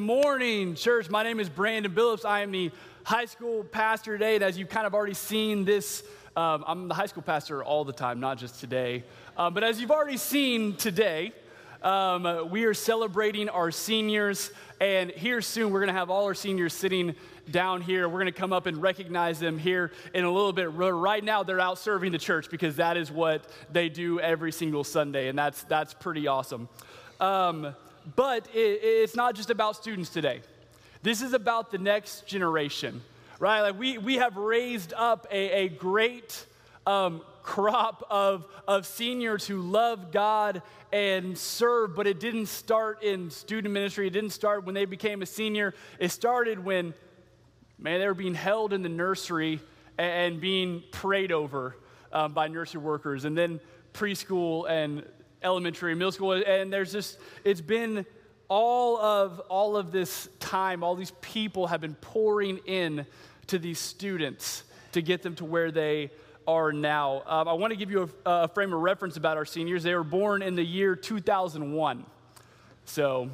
Morning, 0.00 0.76
church. 0.76 1.10
My 1.10 1.22
name 1.22 1.40
is 1.40 1.50
Brandon 1.50 1.92
Billups. 1.92 2.24
I 2.24 2.40
am 2.40 2.52
the 2.52 2.70
high 3.04 3.26
school 3.26 3.64
pastor 3.64 4.16
today. 4.16 4.36
And 4.36 4.42
as 4.42 4.56
you've 4.56 4.70
kind 4.70 4.86
of 4.86 4.94
already 4.94 5.12
seen 5.12 5.66
this, 5.66 6.02
um, 6.36 6.64
I'm 6.66 6.88
the 6.88 6.94
high 6.94 7.04
school 7.04 7.22
pastor 7.22 7.62
all 7.62 7.84
the 7.84 7.92
time, 7.92 8.18
not 8.18 8.38
just 8.38 8.60
today. 8.60 9.04
Um, 9.36 9.52
but 9.52 9.62
as 9.62 9.78
you've 9.78 9.90
already 9.90 10.16
seen 10.16 10.74
today, 10.76 11.32
um, 11.82 12.48
we 12.50 12.64
are 12.64 12.72
celebrating 12.72 13.50
our 13.50 13.70
seniors. 13.70 14.50
And 14.80 15.10
here 15.10 15.42
soon, 15.42 15.70
we're 15.70 15.80
going 15.80 15.92
to 15.92 15.98
have 16.00 16.08
all 16.08 16.24
our 16.24 16.34
seniors 16.34 16.72
sitting 16.72 17.14
down 17.50 17.82
here. 17.82 18.08
We're 18.08 18.20
going 18.20 18.32
to 18.32 18.40
come 18.40 18.54
up 18.54 18.64
and 18.64 18.80
recognize 18.80 19.38
them 19.38 19.58
here 19.58 19.92
in 20.14 20.24
a 20.24 20.32
little 20.32 20.54
bit. 20.54 20.72
Right 20.72 21.22
now, 21.22 21.42
they're 21.42 21.60
out 21.60 21.78
serving 21.78 22.12
the 22.12 22.18
church 22.18 22.48
because 22.50 22.76
that 22.76 22.96
is 22.96 23.12
what 23.12 23.44
they 23.70 23.90
do 23.90 24.18
every 24.18 24.52
single 24.52 24.82
Sunday. 24.82 25.28
And 25.28 25.38
that's, 25.38 25.62
that's 25.64 25.92
pretty 25.92 26.26
awesome. 26.26 26.70
But 28.16 28.48
it, 28.54 28.80
it's 28.82 29.14
not 29.14 29.34
just 29.34 29.50
about 29.50 29.76
students 29.76 30.10
today. 30.10 30.40
This 31.02 31.22
is 31.22 31.32
about 31.32 31.70
the 31.70 31.78
next 31.78 32.26
generation, 32.26 33.02
right? 33.38 33.62
Like 33.62 33.78
we, 33.78 33.98
we 33.98 34.16
have 34.16 34.36
raised 34.36 34.92
up 34.94 35.26
a, 35.30 35.64
a 35.64 35.68
great 35.68 36.44
um, 36.86 37.22
crop 37.42 38.06
of, 38.10 38.46
of 38.68 38.86
seniors 38.86 39.46
who 39.46 39.60
love 39.60 40.12
God 40.12 40.62
and 40.92 41.36
serve, 41.38 41.94
but 41.94 42.06
it 42.06 42.20
didn't 42.20 42.46
start 42.46 43.02
in 43.02 43.30
student 43.30 43.72
ministry. 43.72 44.06
It 44.06 44.12
didn't 44.12 44.30
start 44.30 44.64
when 44.64 44.74
they 44.74 44.84
became 44.84 45.22
a 45.22 45.26
senior. 45.26 45.74
It 45.98 46.10
started 46.10 46.62
when, 46.62 46.94
man, 47.78 48.00
they 48.00 48.06
were 48.06 48.14
being 48.14 48.34
held 48.34 48.72
in 48.72 48.82
the 48.82 48.88
nursery 48.88 49.60
and, 49.98 50.34
and 50.34 50.40
being 50.40 50.82
prayed 50.90 51.32
over 51.32 51.76
um, 52.12 52.32
by 52.32 52.48
nursery 52.48 52.80
workers, 52.80 53.24
and 53.24 53.38
then 53.38 53.60
preschool 53.94 54.68
and 54.68 55.04
elementary, 55.42 55.94
middle 55.94 56.12
school, 56.12 56.32
and 56.32 56.72
there's 56.72 56.92
just, 56.92 57.18
it's 57.44 57.60
been 57.60 58.06
all 58.48 58.98
of, 58.98 59.40
all 59.48 59.76
of 59.76 59.92
this 59.92 60.28
time, 60.40 60.82
all 60.82 60.94
these 60.94 61.12
people 61.20 61.68
have 61.68 61.80
been 61.80 61.94
pouring 61.94 62.58
in 62.66 63.06
to 63.46 63.58
these 63.58 63.78
students 63.78 64.64
to 64.92 65.02
get 65.02 65.22
them 65.22 65.34
to 65.36 65.44
where 65.44 65.70
they 65.70 66.10
are 66.46 66.72
now. 66.72 67.22
Um, 67.26 67.48
I 67.48 67.52
want 67.52 67.70
to 67.72 67.76
give 67.76 67.90
you 67.90 68.10
a, 68.26 68.30
a, 68.30 68.48
frame 68.48 68.72
of 68.72 68.80
reference 68.80 69.16
about 69.16 69.36
our 69.36 69.44
seniors. 69.44 69.82
They 69.82 69.94
were 69.94 70.02
born 70.02 70.42
in 70.42 70.56
the 70.56 70.64
year 70.64 70.96
2001. 70.96 72.04
So 72.86 73.30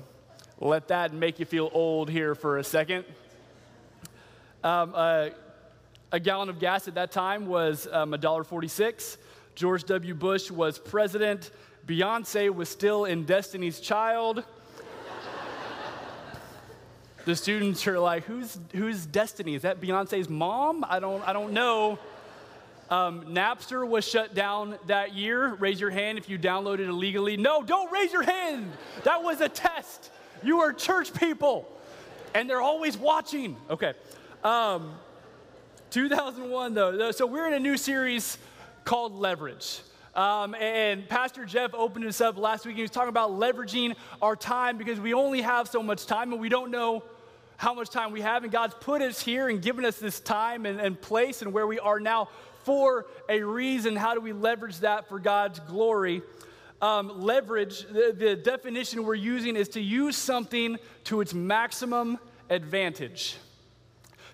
let 0.60 0.88
that 0.88 1.14
make 1.14 1.38
you 1.38 1.46
feel 1.46 1.70
old 1.72 2.10
here 2.10 2.34
for 2.34 2.58
a 2.58 2.64
second. 2.64 3.04
Um, 4.62 4.92
uh, 4.94 5.28
a 6.12 6.20
gallon 6.20 6.48
of 6.48 6.58
gas 6.58 6.88
at 6.88 6.94
that 6.94 7.10
time 7.10 7.46
was 7.46 7.88
um, 7.90 8.12
$1.46. 8.12 9.16
George 9.54 9.84
W. 9.84 10.14
Bush 10.14 10.50
was 10.50 10.78
president. 10.78 11.50
Beyonce 11.86 12.52
was 12.52 12.68
still 12.68 13.04
in 13.04 13.24
Destiny's 13.24 13.78
Child. 13.78 14.42
the 17.24 17.36
students 17.36 17.86
are 17.86 17.98
like, 17.98 18.24
who's, 18.24 18.58
who's 18.74 19.06
Destiny? 19.06 19.54
Is 19.54 19.62
that 19.62 19.80
Beyonce's 19.80 20.28
mom? 20.28 20.84
I 20.88 20.98
don't, 20.98 21.26
I 21.26 21.32
don't 21.32 21.52
know. 21.52 21.98
Um, 22.90 23.26
Napster 23.26 23.86
was 23.86 24.06
shut 24.06 24.34
down 24.34 24.78
that 24.86 25.14
year. 25.14 25.54
Raise 25.54 25.80
your 25.80 25.90
hand 25.90 26.18
if 26.18 26.28
you 26.28 26.38
downloaded 26.38 26.88
illegally. 26.88 27.36
No, 27.36 27.62
don't 27.62 27.90
raise 27.92 28.12
your 28.12 28.22
hand. 28.22 28.72
That 29.04 29.22
was 29.22 29.40
a 29.40 29.48
test. 29.48 30.10
You 30.42 30.60
are 30.60 30.72
church 30.72 31.14
people, 31.14 31.68
and 32.34 32.50
they're 32.50 32.60
always 32.60 32.96
watching. 32.96 33.56
Okay. 33.70 33.94
Um, 34.44 34.92
2001, 35.90 36.74
though. 36.74 37.10
So 37.12 37.26
we're 37.26 37.46
in 37.46 37.54
a 37.54 37.60
new 37.60 37.76
series 37.76 38.38
called 38.84 39.14
Leverage. 39.14 39.80
Um, 40.16 40.54
and 40.54 41.06
Pastor 41.06 41.44
Jeff 41.44 41.74
opened 41.74 42.06
us 42.06 42.22
up 42.22 42.38
last 42.38 42.64
week. 42.64 42.76
He 42.76 42.82
was 42.82 42.90
talking 42.90 43.10
about 43.10 43.32
leveraging 43.32 43.94
our 44.22 44.34
time 44.34 44.78
because 44.78 44.98
we 44.98 45.12
only 45.12 45.42
have 45.42 45.68
so 45.68 45.82
much 45.82 46.06
time 46.06 46.32
and 46.32 46.40
we 46.40 46.48
don't 46.48 46.70
know 46.70 47.04
how 47.58 47.74
much 47.74 47.90
time 47.90 48.12
we 48.12 48.22
have. 48.22 48.42
And 48.42 48.50
God's 48.50 48.74
put 48.80 49.02
us 49.02 49.20
here 49.20 49.50
and 49.50 49.60
given 49.60 49.84
us 49.84 49.98
this 49.98 50.18
time 50.18 50.64
and, 50.64 50.80
and 50.80 50.98
place 50.98 51.42
and 51.42 51.52
where 51.52 51.66
we 51.66 51.78
are 51.78 52.00
now 52.00 52.30
for 52.64 53.04
a 53.28 53.42
reason. 53.42 53.94
How 53.94 54.14
do 54.14 54.22
we 54.22 54.32
leverage 54.32 54.78
that 54.78 55.06
for 55.06 55.18
God's 55.18 55.60
glory? 55.60 56.22
Um, 56.80 57.20
leverage, 57.20 57.86
the, 57.86 58.14
the 58.16 58.36
definition 58.36 59.04
we're 59.04 59.14
using 59.16 59.54
is 59.54 59.68
to 59.70 59.82
use 59.82 60.16
something 60.16 60.78
to 61.04 61.20
its 61.20 61.34
maximum 61.34 62.18
advantage. 62.48 63.36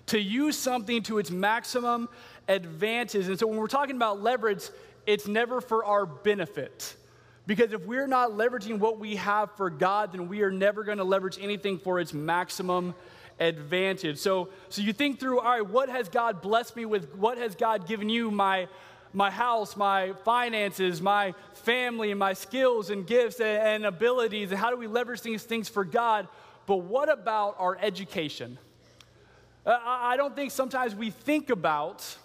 To 0.07 0.19
use 0.19 0.57
something 0.57 1.03
to 1.03 1.17
its 1.17 1.29
maximum 1.29 2.07
advantage. 2.47 3.27
And 3.27 3.37
so 3.37 3.47
when 3.47 3.57
we're 3.57 3.67
talking 3.67 3.97
about 3.97 4.21
leverage, 4.21 4.69
it's 5.05 5.27
never 5.27 5.61
for 5.61 5.85
our 5.85 6.05
benefit. 6.05 6.95
Because 7.45 7.73
if 7.73 7.85
we're 7.85 8.07
not 8.07 8.31
leveraging 8.31 8.79
what 8.79 8.99
we 8.99 9.17
have 9.17 9.51
for 9.57 9.69
God, 9.69 10.13
then 10.13 10.29
we 10.29 10.43
are 10.43 10.51
never 10.51 10.83
going 10.83 10.99
to 10.99 11.03
leverage 11.03 11.37
anything 11.41 11.77
for 11.77 11.99
its 11.99 12.13
maximum 12.13 12.95
advantage. 13.39 14.17
So, 14.19 14.49
so 14.69 14.81
you 14.81 14.93
think 14.93 15.19
through, 15.19 15.39
all 15.39 15.51
right, 15.51 15.67
what 15.67 15.89
has 15.89 16.07
God 16.07 16.41
blessed 16.41 16.75
me 16.75 16.85
with? 16.85 17.13
What 17.15 17.37
has 17.37 17.55
God 17.55 17.87
given 17.87 18.07
you? 18.07 18.31
My, 18.31 18.67
my 19.11 19.29
house, 19.29 19.75
my 19.75 20.13
finances, 20.23 21.01
my 21.01 21.33
family, 21.53 22.13
my 22.13 22.33
skills 22.33 22.89
and 22.89 23.05
gifts 23.05 23.39
and, 23.39 23.83
and 23.83 23.85
abilities, 23.85 24.51
and 24.51 24.59
how 24.59 24.69
do 24.69 24.77
we 24.77 24.87
leverage 24.87 25.21
these 25.21 25.43
things 25.43 25.67
for 25.67 25.83
God? 25.83 26.27
But 26.65 26.77
what 26.77 27.09
about 27.09 27.55
our 27.59 27.77
education? 27.81 28.57
Uh, 29.65 29.77
I 29.83 30.17
don't 30.17 30.35
think 30.35 30.51
sometimes 30.51 30.95
we 30.95 31.09
think 31.09 31.49
about 31.49 32.17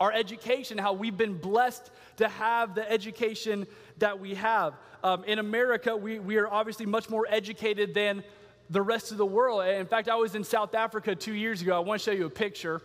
our 0.00 0.12
education, 0.12 0.78
how 0.78 0.92
we've 0.92 1.16
been 1.16 1.34
blessed 1.34 1.90
to 2.16 2.28
have 2.28 2.74
the 2.74 2.90
education 2.90 3.66
that 3.98 4.20
we 4.20 4.34
have. 4.34 4.74
Um, 5.02 5.24
in 5.24 5.38
America, 5.38 5.96
we, 5.96 6.18
we 6.18 6.36
are 6.36 6.48
obviously 6.48 6.86
much 6.86 7.08
more 7.08 7.26
educated 7.28 7.94
than 7.94 8.22
the 8.70 8.82
rest 8.82 9.12
of 9.12 9.18
the 9.18 9.26
world. 9.26 9.64
In 9.66 9.86
fact, 9.86 10.08
I 10.08 10.16
was 10.16 10.34
in 10.34 10.44
South 10.44 10.74
Africa 10.74 11.14
two 11.14 11.34
years 11.34 11.62
ago. 11.62 11.76
I 11.76 11.80
want 11.80 12.00
to 12.00 12.04
show 12.04 12.16
you 12.16 12.26
a 12.26 12.30
picture. 12.30 12.82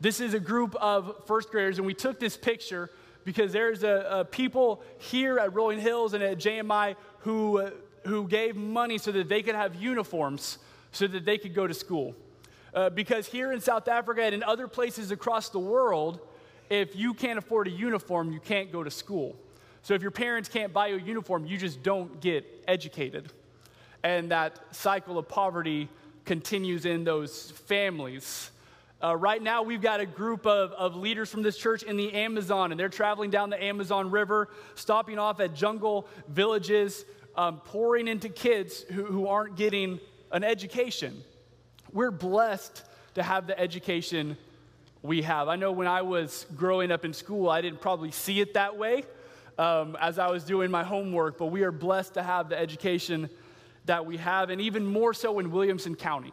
This 0.00 0.20
is 0.20 0.34
a 0.34 0.40
group 0.40 0.74
of 0.76 1.26
first 1.26 1.50
graders, 1.50 1.78
and 1.78 1.86
we 1.86 1.94
took 1.94 2.20
this 2.20 2.36
picture 2.36 2.90
because 3.24 3.52
there's 3.52 3.82
a, 3.82 4.06
a 4.10 4.24
people 4.24 4.82
here 4.98 5.38
at 5.38 5.54
Rolling 5.54 5.78
Hills 5.78 6.14
and 6.14 6.22
at 6.22 6.38
JMI 6.38 6.96
who, 7.20 7.58
uh, 7.58 7.70
who 8.06 8.26
gave 8.26 8.56
money 8.56 8.98
so 8.98 9.12
that 9.12 9.28
they 9.28 9.42
could 9.42 9.54
have 9.54 9.74
uniforms 9.74 10.58
so 10.92 11.06
that 11.06 11.24
they 11.24 11.38
could 11.38 11.54
go 11.54 11.66
to 11.66 11.74
school. 11.74 12.14
Uh, 12.74 12.90
because 12.90 13.26
here 13.26 13.52
in 13.52 13.60
South 13.60 13.88
Africa 13.88 14.22
and 14.22 14.34
in 14.34 14.42
other 14.42 14.68
places 14.68 15.10
across 15.10 15.48
the 15.48 15.58
world, 15.58 16.20
if 16.68 16.94
you 16.94 17.14
can't 17.14 17.38
afford 17.38 17.66
a 17.66 17.70
uniform, 17.70 18.32
you 18.32 18.40
can't 18.40 18.70
go 18.70 18.84
to 18.84 18.90
school. 18.90 19.36
So 19.82 19.94
if 19.94 20.02
your 20.02 20.10
parents 20.10 20.48
can't 20.48 20.72
buy 20.72 20.88
you 20.88 20.96
a 20.96 21.00
uniform, 21.00 21.46
you 21.46 21.58
just 21.58 21.82
don't 21.82 22.20
get 22.20 22.44
educated. 22.68 23.32
And 24.02 24.30
that 24.30 24.58
cycle 24.70 25.18
of 25.18 25.28
poverty 25.28 25.88
continues 26.24 26.86
in 26.86 27.04
those 27.04 27.50
families. 27.50 28.50
Uh, 29.02 29.16
right 29.16 29.42
now, 29.42 29.62
we've 29.62 29.80
got 29.80 30.00
a 30.00 30.06
group 30.06 30.46
of, 30.46 30.72
of 30.72 30.94
leaders 30.94 31.30
from 31.30 31.42
this 31.42 31.56
church 31.56 31.82
in 31.82 31.96
the 31.96 32.12
Amazon, 32.12 32.70
and 32.70 32.78
they're 32.78 32.90
traveling 32.90 33.30
down 33.30 33.48
the 33.48 33.62
Amazon 33.62 34.10
River, 34.10 34.48
stopping 34.74 35.18
off 35.18 35.40
at 35.40 35.54
jungle 35.54 36.06
villages, 36.28 37.04
um, 37.34 37.60
pouring 37.60 38.08
into 38.08 38.28
kids 38.28 38.82
who, 38.82 39.04
who 39.06 39.26
aren't 39.26 39.56
getting 39.56 39.98
an 40.30 40.44
education. 40.44 41.24
We're 41.92 42.12
blessed 42.12 42.84
to 43.14 43.22
have 43.22 43.48
the 43.48 43.58
education 43.58 44.36
we 45.02 45.22
have. 45.22 45.48
I 45.48 45.56
know 45.56 45.72
when 45.72 45.88
I 45.88 46.02
was 46.02 46.46
growing 46.56 46.92
up 46.92 47.04
in 47.04 47.12
school, 47.12 47.48
I 47.48 47.60
didn't 47.60 47.80
probably 47.80 48.12
see 48.12 48.40
it 48.40 48.54
that 48.54 48.76
way 48.76 49.02
um, 49.58 49.96
as 50.00 50.18
I 50.18 50.30
was 50.30 50.44
doing 50.44 50.70
my 50.70 50.84
homework, 50.84 51.36
but 51.36 51.46
we 51.46 51.62
are 51.62 51.72
blessed 51.72 52.14
to 52.14 52.22
have 52.22 52.48
the 52.48 52.56
education 52.56 53.28
that 53.86 54.06
we 54.06 54.18
have, 54.18 54.50
and 54.50 54.60
even 54.60 54.86
more 54.86 55.12
so 55.12 55.40
in 55.40 55.50
Williamson 55.50 55.96
County. 55.96 56.32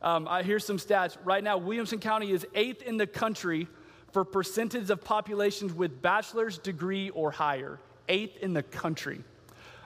Um, 0.00 0.26
I 0.28 0.42
some 0.58 0.78
stats. 0.78 1.18
Right 1.24 1.44
now, 1.44 1.58
Williamson 1.58 1.98
County 1.98 2.30
is 2.30 2.46
eighth 2.54 2.82
in 2.82 2.96
the 2.96 3.06
country 3.06 3.68
for 4.12 4.24
percentage 4.24 4.88
of 4.88 5.04
populations 5.04 5.74
with 5.74 6.00
bachelor's 6.00 6.56
degree 6.56 7.10
or 7.10 7.30
higher. 7.30 7.80
Eighth 8.08 8.38
in 8.38 8.54
the 8.54 8.62
country. 8.62 9.24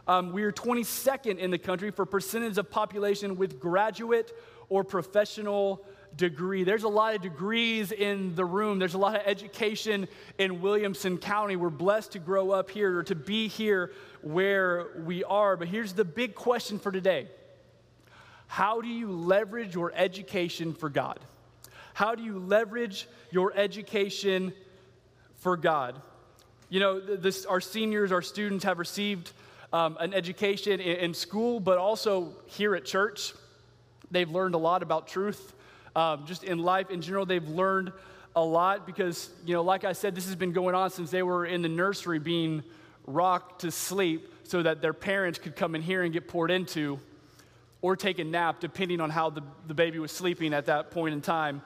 Um, 0.07 0.33
we 0.33 0.43
are 0.43 0.53
22nd 0.53 1.39
in 1.39 1.51
the 1.51 1.59
country 1.59 1.91
for 1.91 2.07
percentage 2.07 2.59
of 2.59 2.71
population 2.71 3.37
with 3.37 3.61
graduate 3.61 4.33
or 4.69 4.85
professional 4.85 5.85
degree. 6.17 6.65
There's 6.65 6.83
a 6.85 6.89
lot 6.89 7.15
of 7.15 7.23
degrees 7.23 7.93
in 7.93 8.35
the 8.35 8.45
room. 8.45 8.79
There's 8.79 8.95
a 8.95 8.99
lot 8.99 9.17
of 9.17 9.23
education 9.25 10.09
in 10.39 10.61
Williamson 10.61 11.19
County. 11.19 11.57
We're 11.57 11.71
blessed 11.71 12.13
to 12.13 12.19
grow 12.19 12.51
up 12.51 12.71
here 12.71 12.99
or 12.99 13.03
to 13.05 13.15
be 13.15 13.49
here 13.49 13.93
where 14.23 14.89
we 15.05 15.25
are. 15.25 15.57
But 15.57 15.69
here's 15.69 15.93
the 15.93 16.05
big 16.05 16.35
question 16.35 16.79
for 16.79 16.93
today 16.93 17.29
How 18.47 18.81
do 18.81 18.89
you 18.89 19.11
leverage 19.11 19.75
your 19.75 19.93
education 19.95 20.75
for 20.75 20.89
God? 20.89 21.21
How 21.95 22.15
do 22.15 22.23
you 22.23 22.39
leverage 22.39 23.09
your 23.31 23.53
education 23.57 24.53
for 25.37 25.57
God? 25.57 26.01
You 26.69 26.81
know, 26.81 27.01
this, 27.01 27.47
our 27.47 27.61
seniors, 27.61 28.13
our 28.13 28.23
students 28.23 28.65
have 28.65 28.79
received 28.79 29.33
um, 29.73 29.97
an 29.99 30.15
education 30.15 30.81
in, 30.81 30.97
in 30.99 31.15
school, 31.15 31.61
but 31.61 31.79
also 31.79 32.35
here 32.47 32.75
at 32.75 32.85
church. 32.85 33.33
They've 34.11 34.31
learned 34.31 34.55
a 34.55 34.59
lot 34.59 34.83
about 34.83 35.07
truth. 35.09 35.55
Um, 35.97 36.27
just 36.27 36.45
in 36.45 36.59
life 36.59 36.91
in 36.91 37.01
general, 37.03 37.27
they've 37.27 37.49
learned 37.49 37.93
a 38.37 38.45
lot 38.45 38.87
because, 38.87 39.31
you 39.45 39.55
know, 39.55 39.63
like 39.63 39.85
I 39.85 39.93
said, 39.93 40.15
this 40.15 40.27
has 40.27 40.37
been 40.37 40.53
going 40.53 40.75
on 40.75 40.91
since 40.91 41.11
they 41.11 41.23
were 41.23 41.45
in 41.45 41.63
the 41.63 41.69
nursery 41.69 42.19
being 42.19 42.63
rocked 43.07 43.63
to 43.63 43.71
sleep 43.71 44.33
so 44.45 44.63
that 44.63 44.81
their 44.81 44.93
parents 44.93 45.39
could 45.39 45.57
come 45.57 45.75
in 45.75 45.83
here 45.83 46.03
and 46.03 46.13
get 46.13 46.29
poured 46.29 46.51
into. 46.51 47.01
or 47.81 47.97
take 47.97 48.19
a 48.19 48.25
nap, 48.25 48.61
depending 48.61 49.01
on 49.01 49.11
how 49.11 49.31
the, 49.31 49.43
the 49.67 49.75
baby 49.75 49.99
was 49.99 50.11
sleeping 50.11 50.53
at 50.53 50.67
that 50.67 50.91
point 50.91 51.15
in 51.15 51.21
time. 51.21 51.63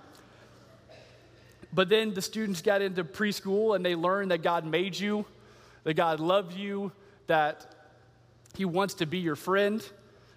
But 1.73 1.89
then 1.89 2.13
the 2.13 2.21
students 2.21 2.61
got 2.61 2.83
into 2.83 3.03
preschool 3.03 3.75
and 3.75 3.85
they 3.85 3.95
learned 3.95 4.31
that 4.31 4.43
God 4.43 4.67
made 4.67 4.99
you, 4.99 5.25
that 5.85 5.95
God 5.95 6.21
loved 6.21 6.55
you, 6.55 6.93
that 7.29 7.75
He 8.55 8.67
wants 8.67 8.95
to 8.95 9.07
be 9.07 9.19
your 9.19 9.37
friend. 9.37 9.83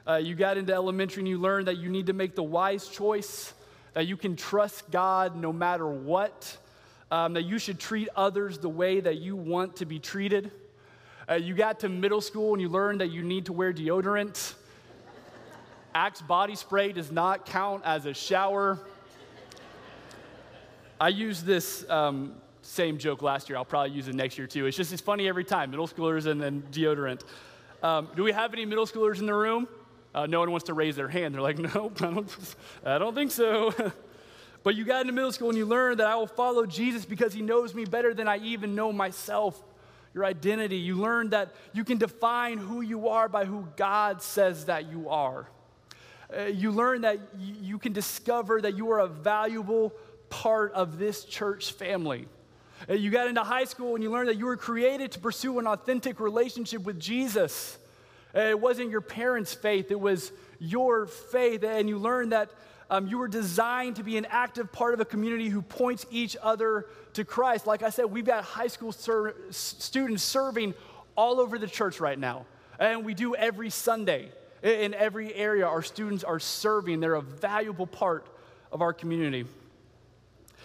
Uh, 0.07 0.15
you 0.15 0.35
got 0.35 0.57
into 0.57 0.71
elementary 0.71 1.21
and 1.21 1.27
you 1.27 1.39
learned 1.39 1.67
that 1.67 1.77
you 1.77 1.89
need 1.89 2.05
to 2.05 2.13
make 2.13 2.35
the 2.35 2.43
wise 2.43 2.87
choice, 2.87 3.53
that 3.93 4.05
you 4.05 4.15
can 4.15 4.35
trust 4.35 4.91
God 4.91 5.35
no 5.35 5.51
matter 5.51 5.87
what, 5.87 6.57
um, 7.09 7.33
that 7.33 7.43
you 7.43 7.57
should 7.57 7.79
treat 7.79 8.07
others 8.15 8.59
the 8.59 8.69
way 8.69 8.99
that 8.99 9.17
you 9.17 9.35
want 9.35 9.77
to 9.77 9.85
be 9.85 9.97
treated. 9.97 10.51
Uh, 11.27 11.33
you 11.33 11.55
got 11.55 11.79
to 11.79 11.89
middle 11.89 12.21
school 12.21 12.53
and 12.53 12.61
you 12.61 12.69
learned 12.69 13.01
that 13.01 13.09
you 13.09 13.23
need 13.23 13.47
to 13.47 13.53
wear 13.53 13.73
deodorant. 13.73 14.53
Axe 15.95 16.21
body 16.21 16.55
spray 16.55 16.91
does 16.91 17.11
not 17.11 17.47
count 17.47 17.81
as 17.83 18.05
a 18.05 18.13
shower. 18.13 18.77
I 21.01 21.07
used 21.07 21.45
this 21.45 21.89
um, 21.89 22.35
same 22.61 22.99
joke 22.99 23.23
last 23.23 23.49
year. 23.49 23.57
I'll 23.57 23.65
probably 23.65 23.95
use 23.95 24.07
it 24.07 24.13
next 24.13 24.37
year 24.37 24.45
too. 24.45 24.67
It's 24.67 24.77
just 24.77 24.93
it's 24.93 25.01
funny 25.01 25.27
every 25.27 25.43
time. 25.43 25.71
Middle 25.71 25.87
schoolers 25.87 26.27
and 26.27 26.39
then 26.39 26.63
deodorant. 26.71 27.21
Um, 27.81 28.09
do 28.15 28.23
we 28.23 28.33
have 28.33 28.53
any 28.53 28.65
middle 28.65 28.85
schoolers 28.85 29.19
in 29.19 29.25
the 29.25 29.33
room? 29.33 29.67
Uh, 30.15 30.25
no 30.25 30.39
one 30.39 30.49
wants 30.49 30.67
to 30.67 30.73
raise 30.73 30.95
their 30.95 31.09
hand. 31.09 31.35
They're 31.35 31.41
like, 31.41 31.59
nope, 31.75 32.01
I 32.01 32.05
don't, 32.05 32.55
I 32.85 32.97
don't 32.97 33.13
think 33.13 33.31
so. 33.31 33.73
but 34.63 34.73
you 34.73 34.85
got 34.85 35.01
into 35.01 35.11
middle 35.11 35.33
school 35.33 35.49
and 35.49 35.57
you 35.57 35.65
learned 35.65 35.99
that 35.99 36.07
I 36.07 36.15
will 36.15 36.25
follow 36.25 36.65
Jesus 36.65 37.03
because 37.03 37.33
he 37.33 37.41
knows 37.41 37.75
me 37.75 37.83
better 37.83 38.13
than 38.13 38.25
I 38.25 38.37
even 38.37 38.75
know 38.75 38.93
myself. 38.93 39.61
Your 40.13 40.23
identity. 40.23 40.77
You 40.77 40.95
learned 40.95 41.31
that 41.31 41.53
you 41.73 41.83
can 41.83 41.97
define 41.97 42.57
who 42.57 42.79
you 42.79 43.09
are 43.09 43.27
by 43.27 43.43
who 43.43 43.67
God 43.75 44.21
says 44.21 44.65
that 44.65 44.89
you 44.89 45.09
are. 45.09 45.49
Uh, 46.35 46.43
you 46.43 46.71
learn 46.71 47.01
that 47.01 47.17
y- 47.33 47.53
you 47.61 47.77
can 47.77 47.91
discover 47.91 48.61
that 48.61 48.77
you 48.77 48.91
are 48.91 48.99
a 48.99 49.07
valuable 49.07 49.93
part 50.29 50.71
of 50.71 50.97
this 50.97 51.25
church 51.25 51.73
family. 51.73 52.29
Uh, 52.89 52.93
you 52.93 53.11
got 53.11 53.27
into 53.27 53.43
high 53.43 53.65
school 53.65 53.95
and 53.95 54.01
you 54.01 54.09
learned 54.09 54.29
that 54.29 54.37
you 54.37 54.45
were 54.45 54.55
created 54.55 55.11
to 55.11 55.19
pursue 55.19 55.59
an 55.59 55.67
authentic 55.67 56.21
relationship 56.21 56.83
with 56.83 56.97
Jesus. 56.97 57.77
Uh, 58.35 58.41
it 58.41 58.59
wasn't 58.59 58.89
your 58.89 59.01
parents' 59.01 59.53
faith, 59.53 59.91
it 59.91 59.99
was 59.99 60.31
your 60.59 61.05
faith. 61.07 61.63
And 61.63 61.87
you 61.87 61.97
learned 61.97 62.31
that 62.31 62.49
um, 62.89 63.07
you 63.07 63.17
were 63.17 63.27
designed 63.27 63.95
to 63.95 64.03
be 64.03 64.17
an 64.17 64.27
active 64.29 64.71
part 64.71 64.93
of 64.93 64.99
a 64.99 65.05
community 65.05 65.49
who 65.49 65.61
points 65.61 66.05
each 66.11 66.37
other 66.41 66.85
to 67.13 67.23
Christ. 67.23 67.65
Like 67.65 67.81
I 67.81 67.89
said, 67.89 68.05
we've 68.05 68.25
got 68.25 68.43
high 68.43 68.67
school 68.67 68.91
ser- 68.91 69.35
students 69.49 70.21
serving 70.21 70.73
all 71.15 71.39
over 71.39 71.57
the 71.57 71.67
church 71.67 71.99
right 71.99 72.19
now. 72.19 72.45
And 72.79 73.05
we 73.05 73.13
do 73.13 73.35
every 73.35 73.69
Sunday. 73.69 74.29
In 74.61 74.93
every 74.93 75.33
area, 75.33 75.65
our 75.65 75.81
students 75.81 76.23
are 76.23 76.39
serving. 76.39 76.99
They're 76.99 77.15
a 77.15 77.21
valuable 77.21 77.87
part 77.87 78.27
of 78.71 78.81
our 78.81 78.93
community. 78.93 79.45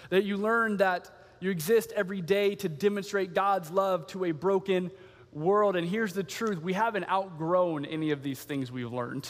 That 0.08 0.24
you 0.24 0.36
learn 0.36 0.78
that 0.78 1.10
you 1.38 1.50
exist 1.50 1.92
every 1.94 2.20
day 2.20 2.54
to 2.56 2.68
demonstrate 2.68 3.34
God's 3.34 3.70
love 3.70 4.06
to 4.08 4.24
a 4.24 4.32
broken 4.32 4.90
world. 5.32 5.76
And 5.76 5.86
here's 5.88 6.12
the 6.12 6.22
truth 6.22 6.60
we 6.62 6.72
haven't 6.72 7.08
outgrown 7.08 7.84
any 7.84 8.10
of 8.10 8.22
these 8.22 8.42
things 8.42 8.70
we've 8.70 8.92
learned. 8.92 9.28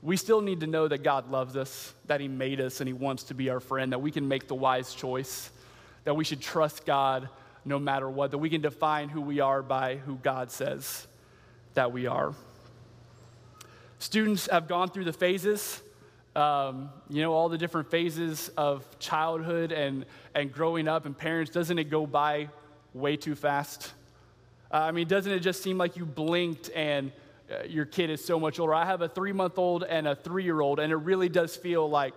We 0.00 0.16
still 0.16 0.40
need 0.40 0.60
to 0.60 0.66
know 0.66 0.86
that 0.86 1.02
God 1.02 1.30
loves 1.30 1.56
us, 1.56 1.92
that 2.06 2.20
He 2.20 2.28
made 2.28 2.60
us, 2.60 2.80
and 2.80 2.88
He 2.88 2.92
wants 2.92 3.24
to 3.24 3.34
be 3.34 3.50
our 3.50 3.60
friend, 3.60 3.92
that 3.92 4.00
we 4.00 4.10
can 4.10 4.28
make 4.28 4.46
the 4.46 4.54
wise 4.54 4.94
choice, 4.94 5.50
that 6.04 6.14
we 6.14 6.24
should 6.24 6.40
trust 6.40 6.86
God 6.86 7.28
no 7.64 7.78
matter 7.78 8.08
what, 8.08 8.30
that 8.30 8.38
we 8.38 8.48
can 8.48 8.60
define 8.60 9.08
who 9.08 9.20
we 9.20 9.40
are 9.40 9.62
by 9.62 9.96
who 9.96 10.16
God 10.16 10.50
says 10.50 11.06
that 11.74 11.92
we 11.92 12.06
are. 12.06 12.34
Students 13.98 14.46
have 14.46 14.68
gone 14.68 14.88
through 14.90 15.04
the 15.04 15.12
phases, 15.12 15.82
um, 16.34 16.90
you 17.10 17.20
know, 17.22 17.32
all 17.32 17.48
the 17.48 17.58
different 17.58 17.90
phases 17.90 18.48
of 18.56 18.84
childhood 18.98 19.72
and, 19.72 20.06
and 20.34 20.52
growing 20.52 20.88
up 20.88 21.04
and 21.04 21.16
parents. 21.16 21.50
Doesn't 21.50 21.78
it 21.78 21.84
go 21.84 22.06
by 22.06 22.48
way 22.94 23.16
too 23.16 23.34
fast? 23.34 23.92
Uh, 24.70 24.76
I 24.76 24.92
mean, 24.92 25.08
doesn't 25.08 25.32
it 25.32 25.40
just 25.40 25.62
seem 25.62 25.78
like 25.78 25.96
you 25.96 26.04
blinked 26.04 26.70
and 26.74 27.10
uh, 27.50 27.64
your 27.64 27.86
kid 27.86 28.10
is 28.10 28.22
so 28.22 28.38
much 28.38 28.58
older? 28.58 28.74
I 28.74 28.84
have 28.84 29.00
a 29.00 29.08
three 29.08 29.32
month 29.32 29.58
old 29.58 29.84
and 29.84 30.06
a 30.06 30.14
three 30.14 30.44
year 30.44 30.60
old, 30.60 30.78
and 30.78 30.92
it 30.92 30.96
really 30.96 31.28
does 31.28 31.56
feel 31.56 31.88
like, 31.88 32.12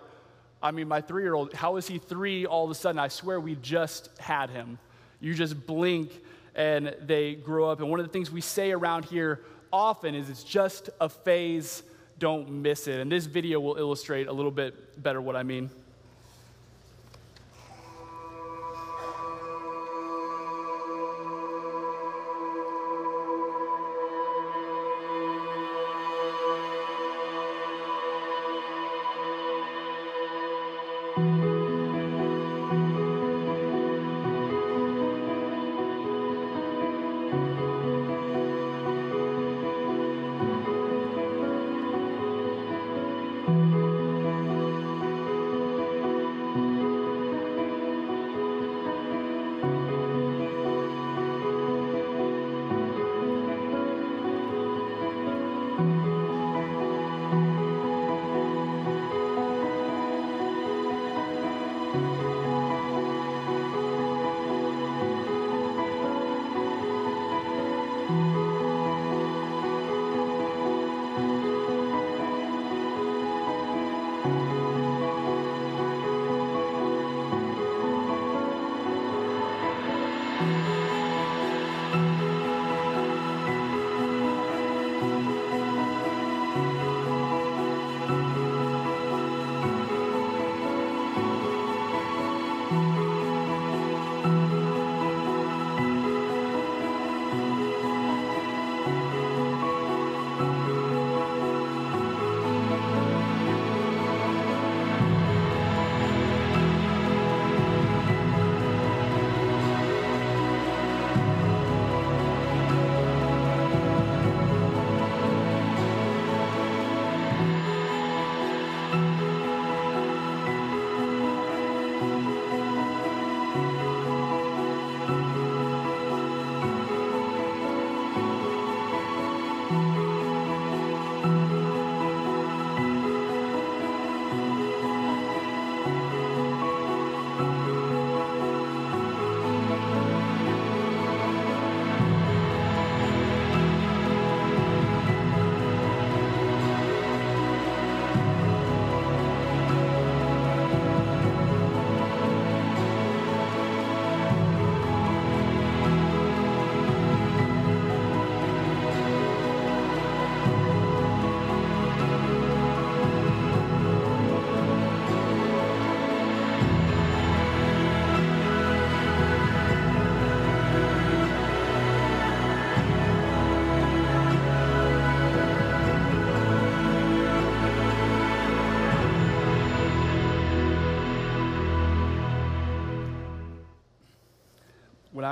I 0.62 0.70
mean, 0.70 0.86
my 0.86 1.00
three 1.00 1.22
year 1.22 1.34
old, 1.34 1.54
how 1.54 1.76
is 1.76 1.86
he 1.86 1.98
three 1.98 2.44
all 2.44 2.64
of 2.64 2.70
a 2.70 2.74
sudden? 2.74 2.98
I 2.98 3.08
swear 3.08 3.40
we 3.40 3.56
just 3.56 4.10
had 4.18 4.50
him. 4.50 4.78
You 5.20 5.34
just 5.34 5.66
blink 5.66 6.12
and 6.54 6.94
they 7.00 7.34
grow 7.36 7.70
up. 7.70 7.80
And 7.80 7.88
one 7.88 8.00
of 8.00 8.06
the 8.06 8.12
things 8.12 8.30
we 8.30 8.42
say 8.42 8.72
around 8.72 9.06
here 9.06 9.40
often 9.72 10.14
is 10.14 10.28
it's 10.28 10.44
just 10.44 10.90
a 11.00 11.08
phase, 11.08 11.82
don't 12.18 12.50
miss 12.50 12.86
it. 12.86 13.00
And 13.00 13.10
this 13.10 13.24
video 13.24 13.60
will 13.60 13.76
illustrate 13.76 14.28
a 14.28 14.32
little 14.32 14.50
bit 14.50 15.02
better 15.02 15.22
what 15.22 15.36
I 15.36 15.42
mean. 15.42 15.70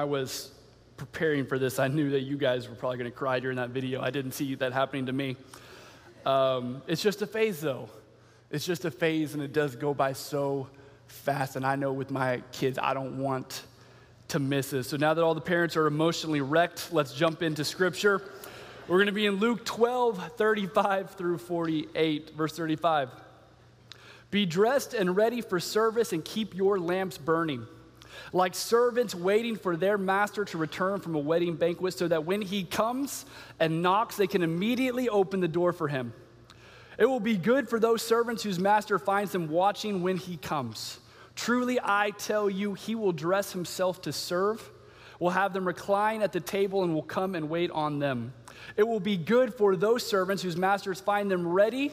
I 0.01 0.05
was 0.05 0.51
preparing 0.97 1.45
for 1.45 1.59
this, 1.59 1.79
I 1.79 1.89
knew 1.89 2.09
that 2.13 2.23
you 2.23 2.39
guys 2.39 2.71
were 2.71 2.75
probably 2.75 2.97
going 2.97 3.11
to 3.11 3.15
cry 3.15 3.39
during 3.39 3.59
that 3.59 3.69
video. 3.69 4.01
I 4.01 4.11
didn't 4.11 4.33
see 4.33 4.55
that 4.55 4.73
happening 4.73 5.05
to 5.07 5.13
me. 5.13 5.37
Um, 6.25 6.81
it's 6.87 7.03
just 7.03 7.21
a 7.21 7.27
phase, 7.27 7.61
though. 7.61 7.91
It's 8.51 8.65
just 8.65 8.87
a 8.87 8.91
phase, 8.91 9.35
and 9.35 9.43
it 9.43 9.53
does 9.53 9.77
go 9.77 9.93
by 9.93 10.15
so 10.15 10.69
fast. 11.07 11.57
And 11.57 11.67
I 11.67 11.77
know 11.77 11.93
with 11.93 12.11
my 12.11 12.43
kids, 12.51 12.79
I 12.81 12.95
don't 12.95 13.19
want 13.19 13.65
to 14.29 14.39
miss 14.39 14.71
this. 14.71 14.89
So 14.89 14.97
now 14.97 15.13
that 15.13 15.23
all 15.23 15.35
the 15.35 15.41
parents 15.43 15.77
are 15.77 15.87
emotionally 15.87 16.41
wrecked, 16.41 16.95
let's 16.95 17.13
jump 17.13 17.43
into 17.43 17.63
scripture. 17.63 18.23
We're 18.89 18.97
going 18.97 19.07
to 19.09 19.13
be 19.13 19.27
in 19.27 19.35
Luke 19.35 19.67
12, 19.67 20.33
35 20.39 21.11
through 21.11 21.37
48, 21.37 22.31
verse 22.31 22.57
35. 22.57 23.11
Be 24.31 24.47
dressed 24.47 24.95
and 24.95 25.15
ready 25.15 25.43
for 25.43 25.61
service 25.61 26.15
and 26.15 26.25
keep 26.25 26.55
your 26.55 26.79
lamps 26.79 27.19
burning, 27.19 27.67
like 28.33 28.55
servants 28.55 29.15
waiting 29.15 29.57
for 29.57 29.77
their 29.77 29.99
master 29.99 30.45
to 30.45 30.59
return 30.59 31.01
from 31.01 31.15
a 31.15 31.19
wedding 31.19 31.57
banquet, 31.57 31.95
so 31.95 32.09
that 32.09 32.25
when 32.25 32.43
he 32.43 32.65
comes 32.65 33.27
and 33.59 33.83
knocks, 33.83 34.17
they 34.17 34.27
can 34.27 34.43
immediately 34.43 35.09
open 35.09 35.41
the 35.41 35.49
door 35.49 35.73
for 35.73 35.89
him. 35.89 36.13
It 36.99 37.07
will 37.07 37.21
be 37.21 37.37
good 37.37 37.69
for 37.69 37.81
those 37.81 38.03
servants 38.03 38.43
whose 38.43 38.59
master 38.59 38.99
finds 38.99 39.33
them 39.33 39.49
watching 39.49 40.03
when 40.03 40.17
he 40.17 40.37
comes. 40.37 40.99
Truly, 41.35 41.79
I 41.83 42.11
tell 42.11 42.51
you, 42.51 42.75
he 42.75 42.95
will 42.95 43.13
dress 43.13 43.53
himself 43.53 44.03
to 44.03 44.13
serve, 44.13 44.71
will 45.19 45.31
have 45.31 45.53
them 45.53 45.67
recline 45.67 46.23
at 46.23 46.33
the 46.33 46.41
table, 46.41 46.85
and 46.85 46.95
will 46.95 47.03
come 47.03 47.35
and 47.35 47.49
wait 47.49 47.71
on 47.71 47.99
them. 47.99 48.35
It 48.77 48.83
will 48.83 49.01
be 49.01 49.17
good 49.17 49.55
for 49.55 49.77
those 49.77 50.07
servants 50.07 50.43
whose 50.43 50.57
masters 50.57 51.01
find 51.01 51.31
them 51.31 51.49
ready, 51.49 51.93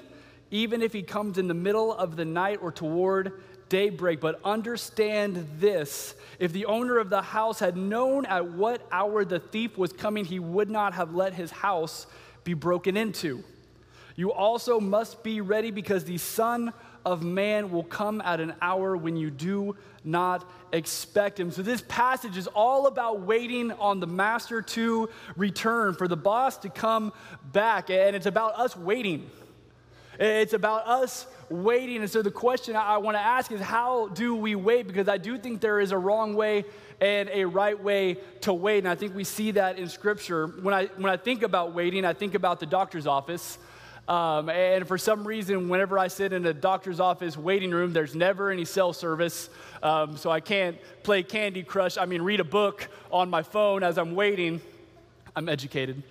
even 0.52 0.82
if 0.82 0.94
he 0.94 1.04
comes 1.04 1.38
in 1.38 1.48
the 1.48 1.54
middle 1.54 1.94
of 1.94 2.16
the 2.16 2.26
night 2.26 2.60
or 2.62 2.72
toward 2.72 3.42
daybreak. 3.70 4.20
But 4.20 4.40
understand 4.44 5.48
this 5.60 6.16
if 6.40 6.54
the 6.54 6.66
owner 6.66 6.98
of 6.98 7.10
the 7.10 7.22
house 7.22 7.60
had 7.60 7.78
known 7.78 8.26
at 8.26 8.52
what 8.52 8.86
hour 8.92 9.26
the 9.26 9.40
thief 9.40 9.78
was 9.78 9.92
coming, 9.92 10.26
he 10.26 10.40
would 10.40 10.70
not 10.70 10.94
have 10.94 11.14
let 11.14 11.34
his 11.34 11.52
house 11.52 12.08
be 12.44 12.54
broken 12.54 12.96
into. 12.96 13.44
You 14.16 14.32
also 14.34 14.80
must 14.80 15.24
be 15.24 15.42
ready 15.42 15.72
because 15.72 16.06
the 16.06 16.18
Son 16.18 16.74
of 17.06 17.24
Man 17.24 17.72
will 17.72 17.84
come 17.84 18.20
at 18.22 18.40
an 18.40 18.54
hour 18.62 18.98
when 18.98 19.16
you 19.16 19.30
do 19.30 19.76
not 20.04 20.50
expect 20.74 21.40
him. 21.40 21.52
So, 21.52 21.62
this 21.62 21.84
passage 21.88 22.36
is 22.36 22.48
all 22.48 22.88
about 22.88 23.22
waiting 23.22 23.72
on 23.72 24.00
the 24.00 24.08
master 24.08 24.62
to 24.62 25.10
return, 25.36 25.94
for 25.94 26.08
the 26.08 26.18
boss 26.18 26.58
to 26.60 26.70
come 26.70 27.14
back. 27.52 27.90
And 27.90 28.16
it's 28.16 28.26
about 28.26 28.58
us 28.60 28.76
waiting. 28.76 29.30
It's 30.20 30.54
about 30.54 30.88
us 30.88 31.28
waiting. 31.50 31.98
And 31.98 32.10
so, 32.10 32.22
the 32.22 32.32
question 32.32 32.76
I 32.76 32.98
want 32.98 33.16
to 33.16 33.22
ask 33.22 33.52
is 33.52 33.62
how 33.62 34.08
do 34.10 34.36
we 34.36 34.56
wait? 34.56 34.88
Because 34.88 35.08
I 35.08 35.18
do 35.18 35.38
think 35.38 35.62
there 35.62 35.80
is 35.80 35.92
a 35.92 35.98
wrong 35.98 36.36
way 36.36 36.66
and 37.00 37.30
a 37.32 37.46
right 37.46 37.82
way 37.82 38.18
to 38.42 38.54
wait. 38.54 38.80
And 38.80 38.88
I 38.88 38.96
think 38.96 39.16
we 39.16 39.24
see 39.24 39.52
that 39.52 39.78
in 39.78 39.88
Scripture. 39.90 40.48
When 40.48 40.74
I, 40.74 40.86
when 40.98 41.12
I 41.12 41.18
think 41.18 41.44
about 41.44 41.74
waiting, 41.74 42.06
I 42.06 42.14
think 42.14 42.34
about 42.34 42.60
the 42.60 42.66
doctor's 42.66 43.08
office. 43.08 43.58
Um, 44.08 44.50
and 44.50 44.88
for 44.88 44.98
some 44.98 45.28
reason, 45.28 45.68
whenever 45.68 46.00
I 46.00 46.08
sit 46.08 46.32
in 46.32 46.46
a 46.46 46.54
doctor's 46.54 47.02
office 47.02 47.36
waiting 47.36 47.72
room, 47.72 47.92
there's 47.92 48.16
never 48.16 48.52
any 48.52 48.64
cell 48.64 48.94
service. 48.94 49.50
Um, 49.84 50.16
so 50.16 50.30
I 50.32 50.40
can't 50.40 50.78
play 51.04 51.24
Candy 51.24 51.62
Crush, 51.62 51.98
I 51.98 52.06
mean, 52.06 52.22
read 52.22 52.40
a 52.40 52.46
book 52.46 52.88
on 53.12 53.30
my 53.30 53.44
phone 53.44 53.84
as 53.84 53.98
I'm 53.98 54.16
waiting. 54.16 54.62
I'm 55.36 55.50
educated. 55.50 56.02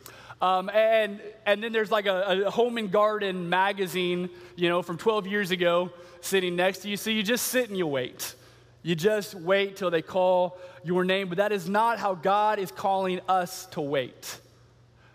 Um, 0.40 0.68
and, 0.68 1.20
and 1.46 1.62
then 1.62 1.72
there's 1.72 1.90
like 1.90 2.06
a, 2.06 2.44
a, 2.46 2.50
home 2.50 2.76
and 2.76 2.90
garden 2.90 3.48
magazine, 3.48 4.28
you 4.54 4.68
know, 4.68 4.82
from 4.82 4.98
12 4.98 5.26
years 5.26 5.50
ago 5.50 5.90
sitting 6.20 6.56
next 6.56 6.80
to 6.80 6.88
you. 6.88 6.96
So 6.96 7.08
you 7.10 7.22
just 7.22 7.46
sit 7.46 7.68
and 7.68 7.78
you 7.78 7.86
wait. 7.86 8.34
You 8.82 8.94
just 8.94 9.34
wait 9.34 9.76
till 9.76 9.90
they 9.90 10.02
call 10.02 10.58
your 10.84 11.04
name. 11.04 11.28
But 11.28 11.38
that 11.38 11.52
is 11.52 11.68
not 11.68 11.98
how 11.98 12.14
God 12.14 12.58
is 12.58 12.70
calling 12.70 13.20
us 13.28 13.66
to 13.66 13.80
wait. 13.80 14.38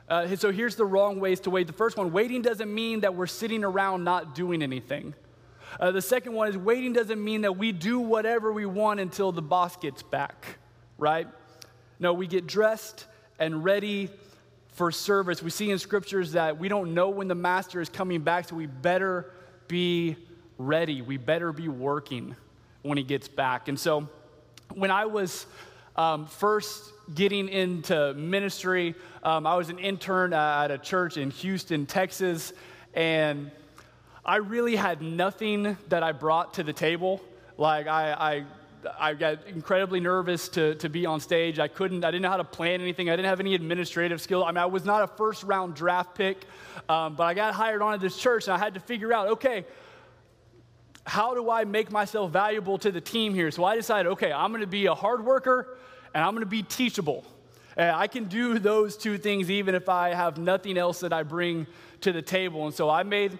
Uh, 0.09 0.35
so 0.35 0.51
here's 0.51 0.75
the 0.75 0.85
wrong 0.85 1.19
ways 1.19 1.39
to 1.41 1.49
wait. 1.49 1.67
The 1.67 1.73
first 1.73 1.97
one 1.97 2.11
waiting 2.11 2.41
doesn't 2.41 2.73
mean 2.73 3.01
that 3.01 3.13
we're 3.15 3.27
sitting 3.27 3.63
around 3.63 4.03
not 4.03 4.33
doing 4.33 4.63
anything. 4.63 5.13
Uh, 5.79 5.91
the 5.91 6.01
second 6.01 6.33
one 6.33 6.49
is 6.49 6.57
waiting 6.57 6.93
doesn't 6.93 7.23
mean 7.23 7.41
that 7.41 7.55
we 7.55 7.71
do 7.71 7.99
whatever 7.99 8.51
we 8.51 8.65
want 8.65 8.99
until 8.99 9.31
the 9.31 9.41
boss 9.41 9.77
gets 9.77 10.03
back, 10.03 10.57
right? 10.97 11.27
No, 11.99 12.13
we 12.13 12.27
get 12.27 12.45
dressed 12.45 13.05
and 13.39 13.63
ready 13.63 14.09
for 14.71 14.91
service. 14.91 15.43
We 15.43 15.49
see 15.49 15.69
in 15.69 15.79
scriptures 15.79 16.31
that 16.33 16.57
we 16.57 16.67
don't 16.67 16.93
know 16.93 17.09
when 17.09 17.27
the 17.27 17.35
master 17.35 17.81
is 17.81 17.89
coming 17.89 18.21
back, 18.21 18.49
so 18.49 18.55
we 18.55 18.67
better 18.67 19.31
be 19.67 20.15
ready. 20.57 21.01
We 21.01 21.17
better 21.17 21.51
be 21.51 21.67
working 21.67 22.35
when 22.81 22.97
he 22.97 23.03
gets 23.03 23.27
back. 23.27 23.67
And 23.67 23.79
so 23.79 24.07
when 24.73 24.91
I 24.91 25.05
was 25.05 25.45
um, 25.95 26.25
first 26.27 26.91
getting 27.13 27.49
into 27.49 28.13
ministry, 28.13 28.95
um, 29.23 29.45
I 29.45 29.55
was 29.55 29.69
an 29.69 29.79
intern 29.79 30.33
at 30.33 30.71
a 30.71 30.77
church 30.77 31.17
in 31.17 31.31
Houston, 31.31 31.85
Texas, 31.85 32.53
and 32.93 33.51
I 34.23 34.37
really 34.37 34.75
had 34.75 35.01
nothing 35.01 35.77
that 35.89 36.03
I 36.03 36.11
brought 36.11 36.53
to 36.55 36.63
the 36.63 36.73
table. 36.73 37.21
Like, 37.57 37.87
I, 37.87 38.13
I 38.13 38.45
I 39.00 39.13
got 39.13 39.47
incredibly 39.47 40.00
nervous 40.00 40.50
to, 40.50 40.75
to 40.75 40.89
be 40.89 41.05
on 41.05 41.19
stage. 41.19 41.59
I 41.59 41.67
couldn't, 41.67 42.03
I 42.03 42.11
didn't 42.11 42.23
know 42.23 42.29
how 42.29 42.38
to 42.38 42.43
plan 42.43 42.81
anything. 42.81 43.09
I 43.09 43.15
didn't 43.15 43.27
have 43.27 43.39
any 43.39 43.55
administrative 43.55 44.21
skill. 44.21 44.43
I 44.43 44.50
mean, 44.50 44.57
I 44.57 44.65
was 44.65 44.85
not 44.85 45.03
a 45.03 45.07
first 45.07 45.43
round 45.43 45.75
draft 45.75 46.15
pick, 46.15 46.45
um, 46.89 47.15
but 47.15 47.23
I 47.23 47.33
got 47.33 47.53
hired 47.53 47.81
on 47.81 47.93
at 47.93 48.01
this 48.01 48.17
church 48.17 48.47
and 48.47 48.53
I 48.53 48.57
had 48.57 48.73
to 48.73 48.79
figure 48.79 49.13
out, 49.13 49.27
okay, 49.29 49.65
how 51.05 51.33
do 51.33 51.50
I 51.50 51.63
make 51.63 51.91
myself 51.91 52.31
valuable 52.31 52.77
to 52.79 52.91
the 52.91 53.01
team 53.01 53.33
here? 53.33 53.51
So 53.51 53.63
I 53.63 53.75
decided, 53.75 54.09
okay, 54.13 54.31
I'm 54.31 54.51
going 54.51 54.61
to 54.61 54.67
be 54.67 54.85
a 54.85 54.95
hard 54.95 55.25
worker 55.25 55.77
and 56.13 56.23
I'm 56.23 56.31
going 56.31 56.43
to 56.43 56.50
be 56.50 56.63
teachable. 56.63 57.25
And 57.77 57.95
I 57.95 58.07
can 58.07 58.25
do 58.25 58.59
those 58.59 58.97
two 58.97 59.17
things 59.17 59.50
even 59.50 59.75
if 59.75 59.89
I 59.89 60.13
have 60.13 60.38
nothing 60.38 60.77
else 60.77 61.00
that 61.00 61.13
I 61.13 61.23
bring 61.23 61.67
to 62.01 62.11
the 62.11 62.21
table. 62.21 62.65
And 62.65 62.73
so 62.73 62.89
I 62.89 63.03
made 63.03 63.38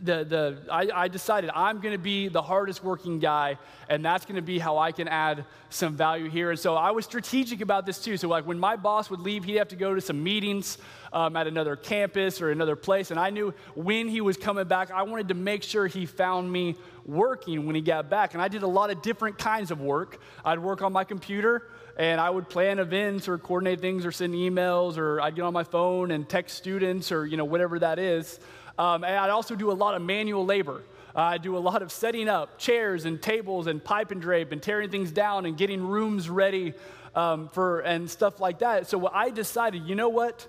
the, 0.00 0.24
the, 0.24 0.58
I, 0.70 0.88
I 0.94 1.08
decided 1.08 1.50
I'm 1.54 1.80
going 1.80 1.92
to 1.92 2.02
be 2.02 2.28
the 2.28 2.42
hardest 2.42 2.82
working 2.82 3.18
guy, 3.18 3.58
and 3.88 4.04
that's 4.04 4.24
going 4.24 4.36
to 4.36 4.42
be 4.42 4.58
how 4.58 4.78
I 4.78 4.92
can 4.92 5.08
add 5.08 5.44
some 5.70 5.96
value 5.96 6.28
here. 6.28 6.50
And 6.50 6.58
so 6.58 6.74
I 6.74 6.90
was 6.90 7.04
strategic 7.04 7.60
about 7.60 7.86
this 7.86 7.98
too. 7.98 8.16
So, 8.16 8.28
like, 8.28 8.46
when 8.46 8.58
my 8.58 8.76
boss 8.76 9.10
would 9.10 9.20
leave, 9.20 9.44
he'd 9.44 9.56
have 9.56 9.68
to 9.68 9.76
go 9.76 9.94
to 9.94 10.00
some 10.00 10.22
meetings 10.22 10.78
um, 11.12 11.36
at 11.36 11.46
another 11.46 11.76
campus 11.76 12.40
or 12.40 12.50
another 12.50 12.76
place. 12.76 13.10
And 13.10 13.20
I 13.20 13.30
knew 13.30 13.54
when 13.74 14.08
he 14.08 14.20
was 14.20 14.36
coming 14.36 14.66
back, 14.66 14.90
I 14.90 15.02
wanted 15.02 15.28
to 15.28 15.34
make 15.34 15.62
sure 15.62 15.86
he 15.86 16.06
found 16.06 16.50
me 16.50 16.76
working 17.06 17.66
when 17.66 17.74
he 17.74 17.80
got 17.80 18.08
back. 18.08 18.34
And 18.34 18.42
I 18.42 18.48
did 18.48 18.62
a 18.62 18.68
lot 18.68 18.90
of 18.90 19.02
different 19.02 19.38
kinds 19.38 19.70
of 19.70 19.80
work. 19.80 20.20
I'd 20.44 20.58
work 20.58 20.82
on 20.82 20.92
my 20.92 21.04
computer 21.04 21.68
and 21.96 22.20
I 22.20 22.28
would 22.30 22.48
plan 22.48 22.78
events 22.78 23.28
or 23.28 23.38
coordinate 23.38 23.80
things 23.80 24.04
or 24.04 24.12
send 24.12 24.34
emails 24.34 24.98
or 24.98 25.20
I'd 25.20 25.36
get 25.36 25.42
on 25.42 25.52
my 25.52 25.64
phone 25.64 26.10
and 26.10 26.28
text 26.28 26.56
students 26.56 27.12
or 27.12 27.26
you 27.26 27.36
know 27.36 27.44
whatever 27.44 27.78
that 27.78 27.98
is. 27.98 28.40
Um, 28.78 29.04
and 29.04 29.16
I'd 29.16 29.30
also 29.30 29.54
do 29.54 29.70
a 29.70 29.72
lot 29.72 29.94
of 29.94 30.02
manual 30.02 30.44
labor. 30.44 30.82
Uh, 31.14 31.20
I 31.20 31.38
do 31.38 31.56
a 31.56 31.58
lot 31.58 31.82
of 31.82 31.92
setting 31.92 32.28
up 32.28 32.58
chairs 32.58 33.04
and 33.04 33.22
tables 33.22 33.68
and 33.68 33.82
pipe 33.82 34.10
and 34.10 34.20
drape 34.20 34.50
and 34.50 34.60
tearing 34.60 34.90
things 34.90 35.12
down 35.12 35.46
and 35.46 35.56
getting 35.56 35.86
rooms 35.86 36.28
ready 36.28 36.74
um, 37.14 37.48
for 37.50 37.80
and 37.80 38.10
stuff 38.10 38.40
like 38.40 38.58
that. 38.58 38.88
So 38.88 39.08
I 39.08 39.30
decided, 39.30 39.84
you 39.84 39.94
know 39.94 40.08
what? 40.08 40.48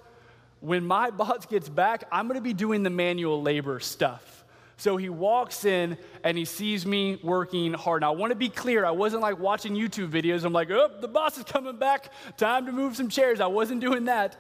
When 0.62 0.84
my 0.86 1.12
boss 1.12 1.46
gets 1.46 1.70
back, 1.70 2.06
I'm 2.12 2.28
going 2.28 2.38
to 2.38 2.42
be 2.42 2.54
doing 2.54 2.82
the 2.82 2.90
manual 2.90 3.42
labor 3.42 3.80
stuff. 3.80 4.44
So 4.78 4.98
he 4.98 5.10
walks 5.10 5.64
in 5.64 5.98
and 6.24 6.38
he 6.38 6.44
sees 6.44 6.86
me 6.86 7.20
working 7.24 7.74
hard. 7.74 8.02
Now, 8.02 8.14
I 8.14 8.16
want 8.16 8.32
to 8.32 8.36
be 8.36 8.50
clear, 8.50 8.86
I 8.86 8.92
wasn't 8.92 9.22
like 9.22 9.40
watching 9.40 9.74
YouTube 9.76 10.10
videos. 10.10 10.44
I'm 10.44 10.52
like, 10.52 10.70
oh, 10.72 10.90
the 11.00 11.08
boss 11.08 11.38
is 11.38 11.44
coming 11.44 11.78
back. 11.78 12.12
Time 12.38 12.66
to 12.66 12.72
move 12.72 12.96
some 12.96 13.08
chairs. 13.08 13.40
I 13.40 13.48
wasn't 13.48 13.80
doing 13.80 14.06
that. 14.06 14.36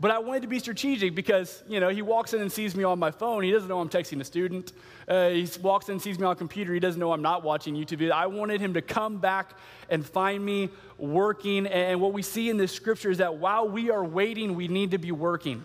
But 0.00 0.12
I 0.12 0.18
wanted 0.18 0.42
to 0.42 0.48
be 0.48 0.60
strategic 0.60 1.16
because, 1.16 1.62
you 1.66 1.80
know, 1.80 1.88
he 1.88 2.02
walks 2.02 2.32
in 2.32 2.40
and 2.40 2.52
sees 2.52 2.76
me 2.76 2.84
on 2.84 3.00
my 3.00 3.10
phone. 3.10 3.42
He 3.42 3.50
doesn't 3.50 3.68
know 3.68 3.80
I'm 3.80 3.88
texting 3.88 4.20
a 4.20 4.24
student. 4.24 4.72
Uh, 5.08 5.30
he 5.30 5.48
walks 5.60 5.88
in 5.88 5.94
and 5.94 6.02
sees 6.02 6.20
me 6.20 6.24
on 6.24 6.32
a 6.32 6.36
computer. 6.36 6.72
He 6.72 6.78
doesn't 6.78 7.00
know 7.00 7.12
I'm 7.12 7.22
not 7.22 7.42
watching 7.42 7.74
YouTube. 7.74 8.08
I 8.12 8.26
wanted 8.26 8.60
him 8.60 8.74
to 8.74 8.82
come 8.82 9.18
back 9.18 9.58
and 9.90 10.06
find 10.06 10.44
me 10.44 10.70
working. 10.98 11.66
And 11.66 12.00
what 12.00 12.12
we 12.12 12.22
see 12.22 12.48
in 12.48 12.56
this 12.56 12.70
scripture 12.70 13.10
is 13.10 13.18
that 13.18 13.36
while 13.36 13.68
we 13.68 13.90
are 13.90 14.04
waiting, 14.04 14.54
we 14.54 14.68
need 14.68 14.92
to 14.92 14.98
be 14.98 15.10
working. 15.10 15.64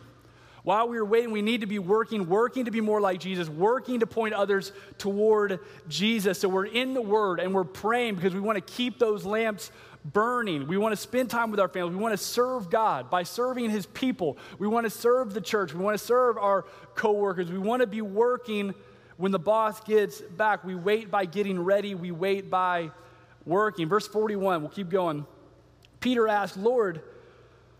While 0.63 0.87
we 0.87 0.97
are 0.97 1.05
waiting, 1.05 1.31
we 1.31 1.41
need 1.41 1.61
to 1.61 1.67
be 1.67 1.77
working, 1.77 2.27
working 2.27 2.65
to 2.65 2.71
be 2.71 2.79
more 2.79 3.01
like 3.01 3.19
Jesus, 3.19 3.49
working 3.49 3.99
to 3.99 4.07
point 4.07 4.33
others 4.33 4.71
toward 4.97 5.59
Jesus. 5.89 6.39
So 6.39 6.47
we're 6.47 6.65
in 6.65 6.93
the 6.93 7.01
Word 7.01 7.41
and 7.41 7.53
we're 7.53 7.65
praying 7.65 8.15
because 8.15 8.33
we 8.33 8.39
want 8.39 8.55
to 8.55 8.73
keep 8.73 8.97
those 8.97 9.25
lamps 9.25 9.71
burning. 10.05 10.67
We 10.67 10.77
want 10.77 10.93
to 10.93 10.97
spend 10.97 11.29
time 11.29 11.51
with 11.51 11.59
our 11.59 11.67
family. 11.67 11.95
We 11.95 12.01
want 12.01 12.13
to 12.13 12.23
serve 12.23 12.69
God 12.69 13.09
by 13.09 13.23
serving 13.23 13.69
His 13.69 13.85
people. 13.85 14.37
We 14.59 14.67
want 14.67 14.85
to 14.85 14.89
serve 14.89 15.33
the 15.33 15.41
church. 15.41 15.73
We 15.73 15.83
want 15.83 15.97
to 15.97 16.03
serve 16.03 16.37
our 16.37 16.63
coworkers. 16.95 17.51
We 17.51 17.57
want 17.57 17.81
to 17.81 17.87
be 17.87 18.01
working 18.01 18.73
when 19.17 19.31
the 19.31 19.39
boss 19.39 19.79
gets 19.81 20.21
back. 20.21 20.63
We 20.63 20.75
wait 20.75 21.09
by 21.09 21.25
getting 21.25 21.59
ready, 21.59 21.95
we 21.95 22.11
wait 22.11 22.49
by 22.49 22.91
working. 23.45 23.87
Verse 23.87 24.07
41, 24.07 24.61
we'll 24.61 24.69
keep 24.69 24.89
going. 24.89 25.25
Peter 25.99 26.27
asked, 26.27 26.57
Lord, 26.57 27.01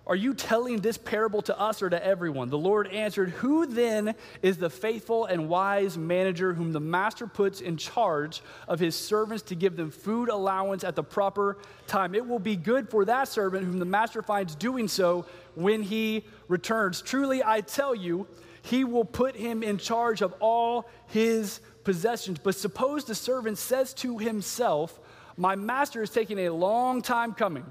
Are 0.06 0.18
you 0.18 0.34
telling 0.34 0.82
this 0.82 0.98
parable 0.98 1.42
to 1.44 1.58
us 1.58 1.82
or 1.82 1.90
to 1.90 2.06
everyone? 2.06 2.50
The 2.50 2.58
Lord 2.58 2.88
answered, 2.88 3.30
Who 3.30 3.66
then 3.66 4.16
is 4.42 4.58
the 4.58 4.70
faithful 4.70 5.24
and 5.26 5.48
wise 5.48 5.98
manager 5.98 6.54
whom 6.54 6.74
the 6.74 6.82
master 6.82 7.26
puts 7.26 7.62
in 7.62 7.78
charge 7.78 8.42
of 8.68 8.82
his 8.82 8.98
servants 8.98 9.44
to 9.44 9.56
give 9.56 9.78
them 9.78 9.92
food 9.92 10.28
allowance 10.28 10.84
at 10.84 10.98
the 10.98 11.04
proper 11.04 11.58
time? 11.88 12.16
It 12.16 12.28
will 12.28 12.40
be 12.40 12.58
good 12.58 12.90
for 12.90 13.06
that 13.06 13.30
servant 13.30 13.66
whom 13.66 13.80
the 13.80 13.86
master 13.86 14.22
finds 14.22 14.56
doing 14.56 14.90
so 14.90 15.26
when 15.56 15.82
he 15.82 16.26
returns. 16.50 17.02
Truly, 17.02 17.42
I 17.42 17.62
tell 17.62 17.96
you, 17.96 18.28
he 18.62 18.84
will 18.84 19.06
put 19.06 19.38
him 19.38 19.64
in 19.64 19.78
charge 19.78 20.22
of 20.22 20.34
all 20.42 20.90
his 21.08 21.62
possessions. 21.86 22.40
But 22.40 22.56
suppose 22.56 23.06
the 23.06 23.16
servant 23.16 23.58
says 23.58 23.94
to 23.96 24.18
himself, 24.18 25.00
My 25.38 25.56
master 25.56 26.04
is 26.04 26.10
taking 26.10 26.40
a 26.40 26.50
long 26.50 27.02
time 27.02 27.34
coming 27.34 27.66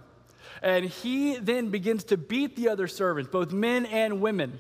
and 0.61 0.85
he 0.85 1.37
then 1.37 1.71
begins 1.71 2.04
to 2.04 2.16
beat 2.16 2.56
the 2.56 2.68
other 2.68 2.88
servants, 2.88 3.30
both 3.30 3.52
men 3.52 3.87
and 3.87 4.21
women. 4.21 4.59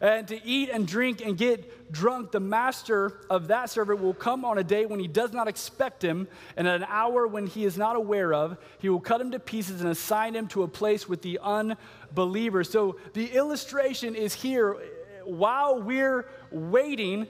And 0.00 0.26
to 0.28 0.44
eat 0.46 0.70
and 0.70 0.88
drink 0.88 1.20
and 1.20 1.36
get 1.36 1.92
drunk, 1.92 2.32
the 2.32 2.40
master 2.40 3.20
of 3.28 3.48
that 3.48 3.68
servant 3.68 4.00
will 4.00 4.14
come 4.14 4.46
on 4.46 4.56
a 4.56 4.64
day 4.64 4.86
when 4.86 4.98
he 4.98 5.06
does 5.06 5.32
not 5.32 5.46
expect 5.46 6.02
him, 6.02 6.26
and 6.56 6.66
at 6.66 6.76
an 6.76 6.86
hour 6.88 7.26
when 7.26 7.46
he 7.46 7.64
is 7.64 7.76
not 7.76 7.96
aware 7.96 8.32
of. 8.32 8.56
He 8.78 8.88
will 8.88 9.00
cut 9.00 9.20
him 9.20 9.30
to 9.32 9.38
pieces 9.38 9.82
and 9.82 9.90
assign 9.90 10.34
him 10.34 10.48
to 10.48 10.62
a 10.62 10.68
place 10.68 11.06
with 11.06 11.20
the 11.20 11.38
unbelievers. 11.42 12.70
So 12.70 12.96
the 13.12 13.26
illustration 13.26 14.14
is 14.14 14.32
here 14.32 14.76
while 15.24 15.80
we're 15.80 16.28
waiting, 16.50 17.26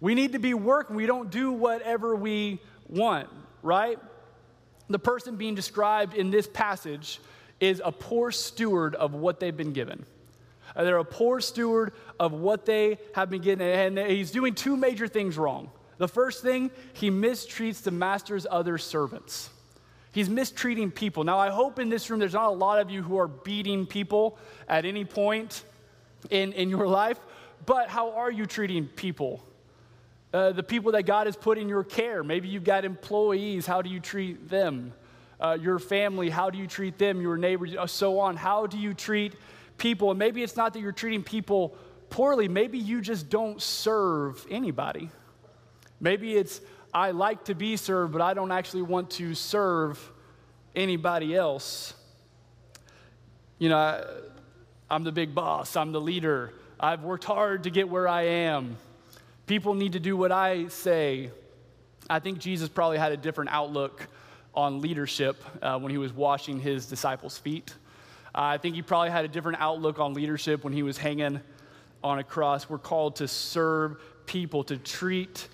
we 0.00 0.14
need 0.14 0.32
to 0.32 0.38
be 0.38 0.54
working. 0.54 0.96
We 0.96 1.06
don't 1.06 1.30
do 1.30 1.52
whatever 1.52 2.14
we 2.14 2.60
want, 2.88 3.28
right? 3.62 3.98
The 4.88 4.98
person 4.98 5.36
being 5.36 5.54
described 5.54 6.14
in 6.14 6.30
this 6.30 6.46
passage 6.46 7.20
is 7.60 7.80
a 7.84 7.92
poor 7.92 8.30
steward 8.30 8.94
of 8.94 9.14
what 9.14 9.40
they've 9.40 9.56
been 9.56 9.72
given. 9.72 10.04
Uh, 10.76 10.84
they're 10.84 10.98
a 10.98 11.04
poor 11.04 11.40
steward 11.40 11.92
of 12.18 12.32
what 12.32 12.66
they 12.66 12.98
have 13.14 13.30
been 13.30 13.42
given, 13.42 13.66
and 13.66 13.98
he's 14.10 14.30
doing 14.30 14.54
two 14.54 14.76
major 14.76 15.06
things 15.06 15.38
wrong. 15.38 15.70
The 15.98 16.08
first 16.08 16.42
thing, 16.42 16.70
he 16.92 17.10
mistreats 17.10 17.82
the 17.82 17.92
master's 17.92 18.46
other 18.50 18.78
servants. 18.78 19.50
He's 20.12 20.28
mistreating 20.28 20.90
people. 20.90 21.24
Now, 21.24 21.38
I 21.38 21.50
hope 21.50 21.78
in 21.78 21.88
this 21.88 22.08
room 22.10 22.20
there's 22.20 22.34
not 22.34 22.48
a 22.48 22.54
lot 22.54 22.80
of 22.80 22.90
you 22.90 23.02
who 23.02 23.18
are 23.18 23.28
beating 23.28 23.86
people 23.86 24.38
at 24.68 24.84
any 24.84 25.04
point 25.04 25.64
in, 26.30 26.52
in 26.52 26.68
your 26.68 26.86
life, 26.86 27.18
but 27.66 27.88
how 27.88 28.12
are 28.12 28.30
you 28.30 28.46
treating 28.46 28.86
people? 28.86 29.44
Uh, 30.34 30.50
the 30.50 30.64
people 30.64 30.90
that 30.90 31.04
God 31.04 31.28
has 31.28 31.36
put 31.36 31.58
in 31.58 31.68
your 31.68 31.84
care. 31.84 32.24
Maybe 32.24 32.48
you've 32.48 32.64
got 32.64 32.84
employees. 32.84 33.66
How 33.66 33.82
do 33.82 33.88
you 33.88 34.00
treat 34.00 34.48
them? 34.48 34.92
Uh, 35.38 35.56
your 35.60 35.78
family, 35.78 36.28
how 36.28 36.50
do 36.50 36.58
you 36.58 36.66
treat 36.66 36.98
them? 36.98 37.20
Your 37.20 37.36
neighbors, 37.36 37.76
uh, 37.76 37.86
so 37.86 38.18
on. 38.18 38.36
How 38.36 38.66
do 38.66 38.76
you 38.76 38.94
treat 38.94 39.34
people? 39.78 40.10
And 40.10 40.18
maybe 40.18 40.42
it's 40.42 40.56
not 40.56 40.72
that 40.72 40.80
you're 40.80 40.90
treating 40.90 41.22
people 41.22 41.76
poorly. 42.10 42.48
Maybe 42.48 42.78
you 42.78 43.00
just 43.00 43.28
don't 43.30 43.62
serve 43.62 44.44
anybody. 44.50 45.08
Maybe 46.00 46.34
it's, 46.34 46.60
I 46.92 47.12
like 47.12 47.44
to 47.44 47.54
be 47.54 47.76
served, 47.76 48.12
but 48.12 48.20
I 48.20 48.34
don't 48.34 48.50
actually 48.50 48.82
want 48.82 49.10
to 49.10 49.36
serve 49.36 50.00
anybody 50.74 51.36
else. 51.36 51.94
You 53.60 53.68
know, 53.68 53.76
I, 53.76 54.04
I'm 54.90 55.04
the 55.04 55.12
big 55.12 55.32
boss, 55.32 55.76
I'm 55.76 55.92
the 55.92 56.00
leader. 56.00 56.52
I've 56.80 57.04
worked 57.04 57.22
hard 57.22 57.62
to 57.64 57.70
get 57.70 57.88
where 57.88 58.08
I 58.08 58.22
am. 58.22 58.78
People 59.46 59.74
need 59.74 59.92
to 59.92 60.00
do 60.00 60.16
what 60.16 60.32
I 60.32 60.68
say. 60.68 61.30
I 62.08 62.18
think 62.18 62.38
Jesus 62.38 62.68
probably 62.68 62.96
had 62.96 63.12
a 63.12 63.16
different 63.16 63.50
outlook 63.50 64.08
on 64.54 64.80
leadership 64.80 65.42
uh, 65.60 65.78
when 65.78 65.90
he 65.90 65.98
was 65.98 66.12
washing 66.14 66.60
his 66.60 66.86
disciples' 66.86 67.36
feet. 67.36 67.74
Uh, 68.34 68.40
I 68.42 68.58
think 68.58 68.74
he 68.74 68.80
probably 68.80 69.10
had 69.10 69.26
a 69.26 69.28
different 69.28 69.60
outlook 69.60 69.98
on 69.98 70.14
leadership 70.14 70.64
when 70.64 70.72
he 70.72 70.82
was 70.82 70.96
hanging 70.96 71.40
on 72.02 72.18
a 72.18 72.24
cross. 72.24 72.70
We're 72.70 72.78
called 72.78 73.16
to 73.16 73.28
serve 73.28 74.00
people, 74.24 74.64
to 74.64 74.78
treat 74.78 75.48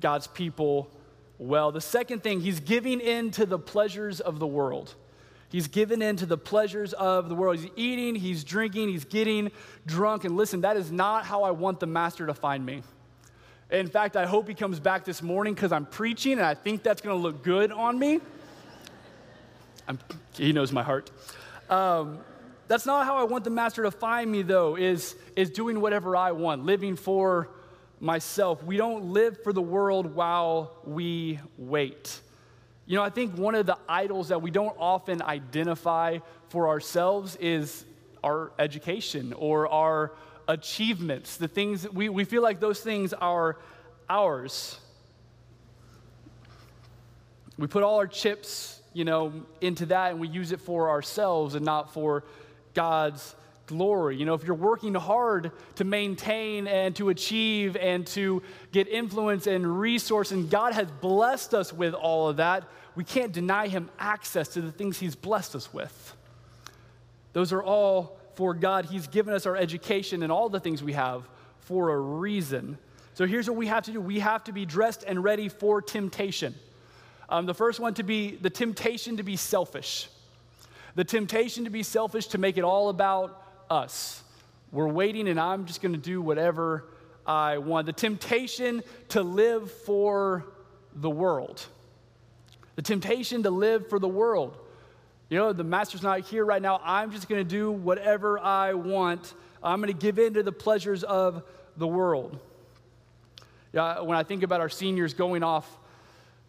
God's 0.00 0.26
people 0.26 0.90
well. 1.38 1.70
The 1.70 1.80
second 1.80 2.24
thing, 2.24 2.40
he's 2.40 2.58
giving 2.58 3.00
in 3.00 3.30
to 3.32 3.46
the 3.46 3.58
pleasures 3.58 4.20
of 4.20 4.40
the 4.40 4.46
world. 4.46 4.94
He's 5.50 5.68
given 5.68 6.02
in 6.02 6.16
to 6.16 6.26
the 6.26 6.38
pleasures 6.38 6.92
of 6.94 7.28
the 7.28 7.34
world. 7.36 7.58
He's 7.58 7.70
eating, 7.76 8.16
he's 8.16 8.42
drinking, 8.42 8.88
he's 8.88 9.04
getting 9.04 9.50
drunk. 9.86 10.24
And 10.24 10.36
listen, 10.36 10.62
that 10.62 10.76
is 10.76 10.90
not 10.90 11.26
how 11.26 11.44
I 11.44 11.52
want 11.52 11.78
the 11.78 11.86
master 11.86 12.26
to 12.26 12.34
find 12.34 12.66
me. 12.66 12.82
In 13.70 13.86
fact, 13.86 14.16
I 14.16 14.26
hope 14.26 14.48
he 14.48 14.54
comes 14.54 14.80
back 14.80 15.04
this 15.04 15.22
morning 15.22 15.54
because 15.54 15.70
I'm 15.70 15.86
preaching 15.86 16.32
and 16.32 16.42
I 16.42 16.54
think 16.54 16.82
that's 16.82 17.00
going 17.00 17.16
to 17.16 17.22
look 17.22 17.44
good 17.44 17.70
on 17.70 17.96
me. 17.98 18.20
I'm, 19.86 19.98
he 20.34 20.52
knows 20.52 20.72
my 20.72 20.82
heart. 20.82 21.10
Um, 21.68 22.18
that's 22.66 22.84
not 22.84 23.06
how 23.06 23.16
I 23.16 23.24
want 23.24 23.44
the 23.44 23.50
master 23.50 23.84
to 23.84 23.92
find 23.92 24.30
me, 24.30 24.42
though, 24.42 24.76
is, 24.76 25.14
is 25.36 25.50
doing 25.50 25.80
whatever 25.80 26.16
I 26.16 26.32
want, 26.32 26.64
living 26.64 26.96
for 26.96 27.48
myself. 28.00 28.62
We 28.64 28.76
don't 28.76 29.12
live 29.12 29.40
for 29.44 29.52
the 29.52 29.62
world 29.62 30.16
while 30.16 30.72
we 30.84 31.38
wait. 31.56 32.20
You 32.86 32.96
know, 32.96 33.04
I 33.04 33.10
think 33.10 33.38
one 33.38 33.54
of 33.54 33.66
the 33.66 33.78
idols 33.88 34.28
that 34.28 34.42
we 34.42 34.50
don't 34.50 34.74
often 34.80 35.22
identify 35.22 36.18
for 36.48 36.66
ourselves 36.66 37.36
is 37.36 37.84
our 38.24 38.50
education 38.58 39.32
or 39.32 39.68
our 39.68 40.12
achievements, 40.50 41.36
the 41.36 41.48
things 41.48 41.88
we, 41.90 42.08
we 42.08 42.24
feel 42.24 42.42
like 42.42 42.60
those 42.60 42.80
things 42.80 43.12
are 43.12 43.56
ours. 44.08 44.78
We 47.56 47.66
put 47.66 47.82
all 47.82 47.98
our 47.98 48.06
chips, 48.06 48.80
you 48.92 49.04
know, 49.04 49.32
into 49.60 49.86
that 49.86 50.12
and 50.12 50.20
we 50.20 50.28
use 50.28 50.52
it 50.52 50.60
for 50.60 50.90
ourselves 50.90 51.54
and 51.54 51.64
not 51.64 51.92
for 51.92 52.24
God's 52.74 53.34
glory. 53.66 54.16
You 54.16 54.26
know, 54.26 54.34
if 54.34 54.44
you're 54.44 54.54
working 54.54 54.94
hard 54.94 55.52
to 55.76 55.84
maintain 55.84 56.66
and 56.66 56.94
to 56.96 57.08
achieve 57.08 57.76
and 57.76 58.06
to 58.08 58.42
get 58.72 58.88
influence 58.88 59.46
and 59.46 59.80
resource, 59.80 60.32
and 60.32 60.50
God 60.50 60.74
has 60.74 60.90
blessed 61.00 61.54
us 61.54 61.72
with 61.72 61.94
all 61.94 62.28
of 62.28 62.38
that, 62.38 62.64
we 62.96 63.04
can't 63.04 63.32
deny 63.32 63.68
Him 63.68 63.88
access 63.98 64.48
to 64.48 64.60
the 64.60 64.72
things 64.72 64.98
He's 64.98 65.14
blessed 65.14 65.54
us 65.54 65.72
with. 65.72 66.16
Those 67.32 67.52
are 67.52 67.62
all 67.62 68.19
for 68.34 68.54
God. 68.54 68.86
He's 68.86 69.06
given 69.06 69.34
us 69.34 69.46
our 69.46 69.56
education 69.56 70.22
and 70.22 70.32
all 70.32 70.48
the 70.48 70.60
things 70.60 70.82
we 70.82 70.92
have 70.92 71.28
for 71.60 71.90
a 71.90 71.98
reason. 71.98 72.78
So 73.14 73.26
here's 73.26 73.48
what 73.48 73.56
we 73.56 73.66
have 73.66 73.84
to 73.84 73.92
do 73.92 74.00
we 74.00 74.20
have 74.20 74.44
to 74.44 74.52
be 74.52 74.64
dressed 74.64 75.04
and 75.06 75.22
ready 75.22 75.48
for 75.48 75.82
temptation. 75.82 76.54
Um, 77.28 77.46
the 77.46 77.54
first 77.54 77.78
one 77.78 77.94
to 77.94 78.02
be 78.02 78.36
the 78.36 78.50
temptation 78.50 79.18
to 79.18 79.22
be 79.22 79.36
selfish. 79.36 80.08
The 80.96 81.04
temptation 81.04 81.64
to 81.64 81.70
be 81.70 81.82
selfish, 81.82 82.26
to 82.28 82.38
make 82.38 82.58
it 82.58 82.64
all 82.64 82.88
about 82.88 83.46
us. 83.70 84.24
We're 84.72 84.88
waiting, 84.88 85.28
and 85.28 85.38
I'm 85.38 85.66
just 85.66 85.80
going 85.80 85.92
to 85.92 86.00
do 86.00 86.20
whatever 86.20 86.84
I 87.26 87.58
want. 87.58 87.86
The 87.86 87.92
temptation 87.92 88.82
to 89.10 89.22
live 89.22 89.70
for 89.70 90.46
the 90.94 91.10
world. 91.10 91.64
The 92.74 92.82
temptation 92.82 93.42
to 93.44 93.50
live 93.50 93.88
for 93.88 93.98
the 93.98 94.08
world. 94.08 94.56
You 95.30 95.38
know, 95.38 95.52
the 95.52 95.64
master's 95.64 96.02
not 96.02 96.20
here 96.22 96.44
right 96.44 96.60
now. 96.60 96.80
I'm 96.82 97.12
just 97.12 97.28
going 97.28 97.40
to 97.40 97.48
do 97.48 97.70
whatever 97.70 98.40
I 98.40 98.74
want. 98.74 99.32
I'm 99.62 99.80
going 99.80 99.92
to 99.92 99.98
give 99.98 100.18
in 100.18 100.34
to 100.34 100.42
the 100.42 100.50
pleasures 100.50 101.04
of 101.04 101.44
the 101.76 101.86
world. 101.86 102.36
Yeah, 103.72 104.00
when 104.00 104.18
I 104.18 104.24
think 104.24 104.42
about 104.42 104.60
our 104.60 104.68
seniors 104.68 105.14
going 105.14 105.44
off 105.44 105.78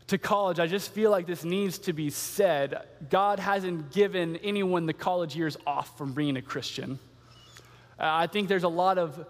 to 0.07 0.17
college, 0.17 0.59
I 0.59 0.65
just 0.65 0.91
feel 0.91 1.11
like 1.11 1.27
this 1.27 1.43
needs 1.43 1.77
to 1.79 1.93
be 1.93 2.09
said. 2.09 2.81
God 3.11 3.39
hasn't 3.39 3.91
given 3.91 4.37
anyone 4.37 4.87
the 4.87 4.93
college 4.93 5.35
years 5.35 5.57
off 5.67 5.95
from 5.95 6.13
being 6.13 6.35
a 6.35 6.41
Christian. 6.41 6.97
Uh, 7.99 8.05
I 8.05 8.25
think 8.25 8.47
there's 8.47 8.63
a 8.63 8.67
lot 8.67 8.97
of 8.97 9.27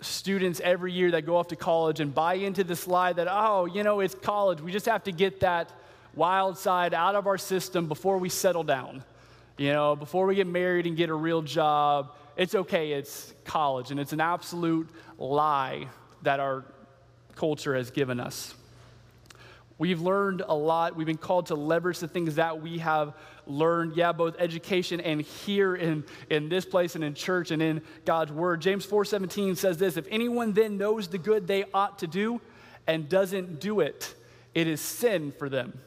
students 0.00 0.60
every 0.60 0.92
year 0.92 1.10
that 1.10 1.26
go 1.26 1.36
off 1.36 1.48
to 1.48 1.56
college 1.56 2.00
and 2.00 2.14
buy 2.14 2.34
into 2.34 2.64
this 2.64 2.86
lie 2.86 3.12
that, 3.12 3.28
oh, 3.30 3.66
you 3.66 3.82
know, 3.82 4.00
it's 4.00 4.14
college. 4.14 4.62
We 4.62 4.72
just 4.72 4.86
have 4.86 5.04
to 5.04 5.12
get 5.12 5.40
that 5.40 5.70
wild 6.18 6.58
side 6.58 6.92
out 6.92 7.14
of 7.14 7.26
our 7.26 7.38
system 7.38 7.86
before 7.86 8.18
we 8.18 8.28
settle 8.28 8.64
down. 8.64 9.02
You 9.56 9.72
know, 9.72 9.96
before 9.96 10.26
we 10.26 10.34
get 10.34 10.46
married 10.46 10.86
and 10.86 10.96
get 10.96 11.08
a 11.08 11.14
real 11.14 11.42
job, 11.42 12.14
it's 12.36 12.54
okay, 12.54 12.92
it's 12.92 13.32
college. 13.44 13.90
And 13.90 13.98
it's 13.98 14.12
an 14.12 14.20
absolute 14.20 14.88
lie 15.16 15.86
that 16.22 16.40
our 16.40 16.64
culture 17.34 17.74
has 17.74 17.90
given 17.90 18.20
us. 18.20 18.54
We've 19.78 20.00
learned 20.00 20.42
a 20.46 20.54
lot. 20.54 20.96
We've 20.96 21.06
been 21.06 21.16
called 21.16 21.46
to 21.46 21.54
leverage 21.54 22.00
the 22.00 22.08
things 22.08 22.34
that 22.34 22.60
we 22.60 22.78
have 22.78 23.14
learned, 23.46 23.96
yeah, 23.96 24.10
both 24.10 24.34
education 24.38 25.00
and 25.00 25.22
here 25.22 25.76
in, 25.76 26.04
in 26.28 26.48
this 26.48 26.64
place 26.64 26.96
and 26.96 27.04
in 27.04 27.14
church 27.14 27.52
and 27.52 27.62
in 27.62 27.82
God's 28.04 28.32
word. 28.32 28.60
James 28.60 28.84
4:17 28.84 29.56
says 29.56 29.78
this: 29.78 29.96
if 29.96 30.06
anyone 30.10 30.52
then 30.52 30.78
knows 30.78 31.06
the 31.06 31.18
good 31.18 31.46
they 31.46 31.64
ought 31.72 32.00
to 32.00 32.08
do 32.08 32.40
and 32.88 33.08
doesn't 33.08 33.60
do 33.60 33.78
it, 33.80 34.14
it 34.52 34.66
is 34.66 34.80
sin 34.80 35.32
for 35.38 35.48
them. 35.48 35.78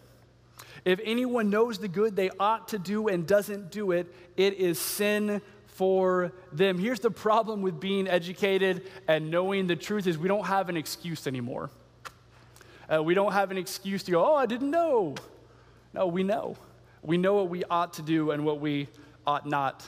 If 0.84 1.00
anyone 1.04 1.50
knows 1.50 1.78
the 1.78 1.88
good 1.88 2.15
they 2.15 2.32
ought 2.39 2.70
to 2.70 2.80
do 2.80 3.08
and 3.08 3.28
doesn't 3.28 3.72
do 3.72 3.91
it, 3.91 4.13
it 4.36 4.56
is 4.56 4.80
sin 4.80 5.41
for 5.67 6.32
them. 6.52 6.78
Here's 6.78 7.00
the 7.00 7.12
problem 7.12 7.62
with 7.62 7.80
being 7.80 8.08
educated 8.08 8.84
and 9.08 9.30
knowing 9.30 9.67
the 9.67 9.76
truth 9.76 10.08
is 10.08 10.17
we 10.17 10.28
don't 10.28 10.46
have 10.46 10.70
an 10.70 10.78
excuse 10.78 11.28
anymore. 11.28 11.70
Uh, 12.91 13.02
we 13.02 13.13
don't 13.13 13.32
have 13.32 13.52
an 13.52 13.58
excuse 13.58 14.04
to 14.04 14.12
go, 14.12 14.26
oh, 14.26 14.36
I 14.36 14.46
didn't 14.46 14.72
know. 14.72 15.15
No, 15.94 16.08
we 16.08 16.24
know. 16.24 16.58
We 17.02 17.17
know 17.17 17.36
what 17.36 17.50
we 17.50 17.63
ought 17.63 17.94
to 17.94 18.02
do 18.02 18.32
and 18.32 18.44
what 18.46 18.60
we 18.60 18.89
ought 19.26 19.46
not 19.46 19.88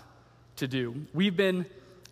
to 0.57 0.67
do. 0.67 0.95
We've 1.13 1.35
been 1.35 1.65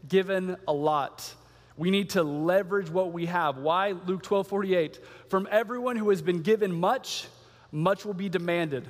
given 0.08 0.58
a 0.68 0.74
lot. 0.74 1.34
We 1.78 1.92
need 1.92 2.12
to 2.12 2.24
leverage 2.24 2.90
what 2.90 3.14
we 3.14 3.28
have. 3.28 3.58
Why? 3.58 3.94
Luke 4.06 4.24
12 4.24 4.48
48. 4.48 5.00
From 5.30 5.48
everyone 5.50 5.96
who 5.96 6.10
has 6.10 6.22
been 6.22 6.42
given 6.42 6.74
much, 6.74 7.28
much 7.72 8.06
will 8.06 8.14
be 8.14 8.30
demanded. 8.30 8.90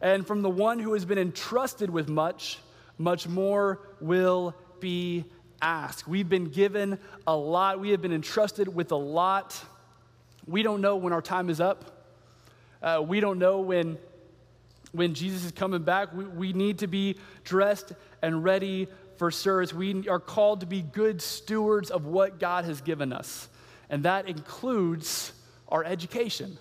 And 0.00 0.26
from 0.26 0.42
the 0.42 0.50
one 0.50 0.78
who 0.78 0.92
has 0.92 1.04
been 1.04 1.18
entrusted 1.18 1.90
with 1.90 2.08
much, 2.08 2.58
much 2.98 3.28
more 3.28 3.80
will 4.00 4.54
be 4.80 5.24
asked. 5.62 6.06
We've 6.06 6.28
been 6.28 6.50
given 6.50 6.98
a 7.26 7.36
lot, 7.36 7.80
we 7.80 7.90
have 7.90 8.02
been 8.02 8.12
entrusted 8.12 8.74
with 8.74 8.92
a 8.92 8.96
lot. 8.96 9.60
We 10.46 10.62
don't 10.62 10.80
know 10.80 10.96
when 10.96 11.12
our 11.12 11.22
time 11.22 11.50
is 11.50 11.60
up. 11.60 12.08
Uh, 12.82 13.02
we 13.06 13.20
don't 13.20 13.38
know 13.38 13.60
when, 13.60 13.98
when 14.92 15.14
Jesus 15.14 15.44
is 15.44 15.52
coming 15.52 15.82
back. 15.82 16.14
We, 16.14 16.24
we 16.24 16.52
need 16.52 16.78
to 16.80 16.86
be 16.86 17.16
dressed 17.42 17.92
and 18.22 18.44
ready 18.44 18.86
for 19.16 19.30
service. 19.30 19.72
We 19.72 20.08
are 20.08 20.20
called 20.20 20.60
to 20.60 20.66
be 20.66 20.82
good 20.82 21.20
stewards 21.20 21.90
of 21.90 22.06
what 22.06 22.38
God 22.38 22.64
has 22.66 22.80
given 22.80 23.12
us, 23.12 23.48
and 23.90 24.04
that 24.04 24.28
includes 24.28 25.32
our 25.68 25.82
education. 25.82 26.58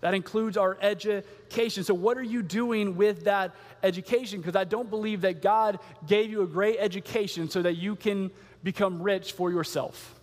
That 0.00 0.14
includes 0.14 0.56
our 0.56 0.76
education. 0.80 1.84
So, 1.84 1.94
what 1.94 2.18
are 2.18 2.22
you 2.22 2.42
doing 2.42 2.96
with 2.96 3.24
that 3.24 3.54
education? 3.82 4.40
Because 4.40 4.56
I 4.56 4.64
don't 4.64 4.90
believe 4.90 5.22
that 5.22 5.42
God 5.42 5.78
gave 6.06 6.30
you 6.30 6.42
a 6.42 6.46
great 6.46 6.76
education 6.78 7.48
so 7.48 7.62
that 7.62 7.74
you 7.74 7.96
can 7.96 8.30
become 8.62 9.02
rich 9.02 9.32
for 9.32 9.50
yourself. 9.50 10.14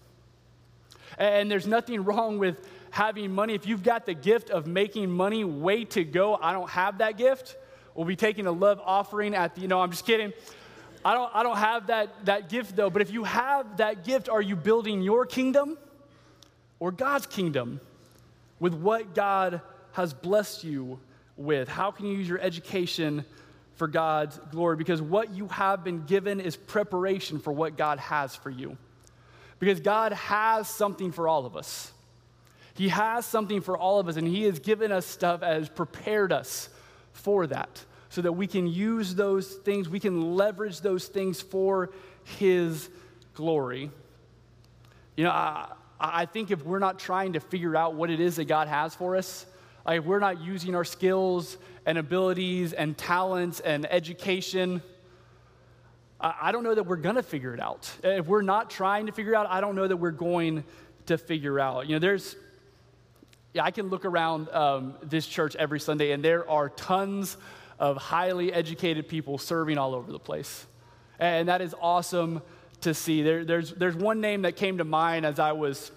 And 1.17 1.49
there's 1.49 1.67
nothing 1.67 2.03
wrong 2.03 2.39
with 2.39 2.57
having 2.91 3.31
money. 3.31 3.53
If 3.53 3.65
you've 3.65 3.83
got 3.83 4.05
the 4.05 4.13
gift 4.13 4.49
of 4.49 4.67
making 4.67 5.09
money, 5.09 5.43
way 5.43 5.85
to 5.85 6.03
go. 6.03 6.37
I 6.41 6.53
don't 6.53 6.69
have 6.69 6.99
that 6.99 7.17
gift. 7.17 7.55
We'll 7.95 8.05
be 8.05 8.15
taking 8.15 8.45
a 8.45 8.51
love 8.51 8.79
offering 8.83 9.35
at 9.35 9.55
the, 9.55 9.61
you 9.61 9.67
know, 9.67 9.81
I'm 9.81 9.91
just 9.91 10.05
kidding. 10.05 10.33
I 11.05 11.13
don't, 11.13 11.35
I 11.35 11.43
don't 11.43 11.57
have 11.57 11.87
that, 11.87 12.25
that 12.25 12.49
gift 12.49 12.75
though, 12.75 12.89
but 12.89 13.01
if 13.01 13.11
you 13.11 13.23
have 13.23 13.77
that 13.77 14.03
gift, 14.03 14.29
are 14.29 14.41
you 14.41 14.55
building 14.55 15.01
your 15.01 15.25
kingdom 15.25 15.77
or 16.79 16.91
God's 16.91 17.25
kingdom 17.25 17.81
with 18.63 18.73
what 18.73 19.13
God 19.13 19.59
has 19.91 20.13
blessed 20.13 20.63
you 20.63 20.97
with? 21.35 21.67
How 21.67 21.91
can 21.91 22.05
you 22.05 22.17
use 22.17 22.29
your 22.29 22.39
education 22.39 23.25
for 23.75 23.89
God's 23.89 24.39
glory? 24.51 24.77
Because 24.77 25.01
what 25.01 25.31
you 25.31 25.49
have 25.49 25.83
been 25.83 26.05
given 26.05 26.39
is 26.39 26.55
preparation 26.55 27.39
for 27.39 27.51
what 27.51 27.75
God 27.75 27.99
has 27.99 28.37
for 28.37 28.49
you. 28.49 28.77
Because 29.59 29.81
God 29.81 30.13
has 30.13 30.69
something 30.69 31.11
for 31.11 31.27
all 31.27 31.45
of 31.45 31.57
us. 31.57 31.91
He 32.73 32.87
has 32.87 33.25
something 33.25 33.59
for 33.59 33.77
all 33.77 33.99
of 33.99 34.07
us, 34.07 34.15
and 34.15 34.25
He 34.25 34.43
has 34.43 34.59
given 34.59 34.93
us 34.93 35.05
stuff 35.05 35.43
as 35.43 35.67
prepared 35.67 36.31
us 36.31 36.69
for 37.11 37.45
that 37.47 37.83
so 38.07 38.21
that 38.21 38.31
we 38.31 38.47
can 38.47 38.65
use 38.65 39.13
those 39.13 39.55
things, 39.55 39.89
we 39.89 39.99
can 39.99 40.37
leverage 40.37 40.79
those 40.79 41.09
things 41.09 41.41
for 41.41 41.89
His 42.23 42.87
glory. 43.33 43.91
You 45.17 45.25
know, 45.25 45.31
I, 45.31 45.73
I 46.03 46.25
think 46.25 46.51
if 46.51 46.65
we're 46.65 46.79
not 46.79 46.99
trying 46.99 47.33
to 47.33 47.39
figure 47.39 47.77
out 47.77 47.95
what 47.95 48.09
it 48.09 48.19
is 48.19 48.35
that 48.35 48.45
God 48.45 48.67
has 48.67 48.93
for 48.93 49.15
us, 49.15 49.45
like 49.85 49.99
if 49.99 50.05
we're 50.05 50.19
not 50.19 50.41
using 50.41 50.75
our 50.75 50.83
skills 50.83 51.57
and 51.85 51.97
abilities 51.97 52.73
and 52.73 52.97
talents 52.97 53.61
and 53.61 53.89
education, 53.89 54.81
I, 56.19 56.51
don't 56.51 56.63
know 56.63 56.75
that 56.75 56.85
we're 56.85 56.97
going 56.97 57.15
to 57.15 57.23
figure 57.23 57.53
it 57.53 57.61
out. 57.61 57.89
If 58.03 58.27
we're 58.27 58.41
not 58.41 58.69
trying 58.69 59.05
to 59.05 59.13
figure 59.13 59.33
out, 59.33 59.47
I 59.49 59.61
don't 59.61 59.75
know 59.75 59.87
that 59.87 59.95
we're 59.95 60.11
going 60.11 60.65
to 61.05 61.17
figure 61.17 61.57
out. 61.59 61.87
You 61.87 61.95
know, 61.95 61.99
there's, 61.99 62.35
yeah, 63.53 63.63
I 63.63 63.71
can 63.71 63.87
look 63.87 64.03
around 64.03 64.49
um, 64.49 64.95
this 65.03 65.25
church 65.25 65.55
every 65.55 65.79
Sunday, 65.79 66.11
and 66.11 66.23
there 66.23 66.49
are 66.49 66.67
tons 66.69 67.37
of 67.79 67.95
highly 67.97 68.51
educated 68.51 69.07
people 69.07 69.37
serving 69.37 69.77
all 69.77 69.95
over 69.95 70.11
the 70.11 70.19
place. 70.19 70.65
And 71.19 71.47
that 71.47 71.61
is 71.61 71.73
awesome 71.81 72.41
to 72.83 72.93
see. 72.93 73.21
There, 73.21 73.43
there's, 73.43 73.71
there's 73.71 73.95
one 73.95 74.21
name 74.21 74.43
that 74.43 74.55
came 74.55 74.77
to 74.77 74.83
mind 74.83 75.25
as 75.25 75.39
I 75.39 75.51
was 75.51 75.91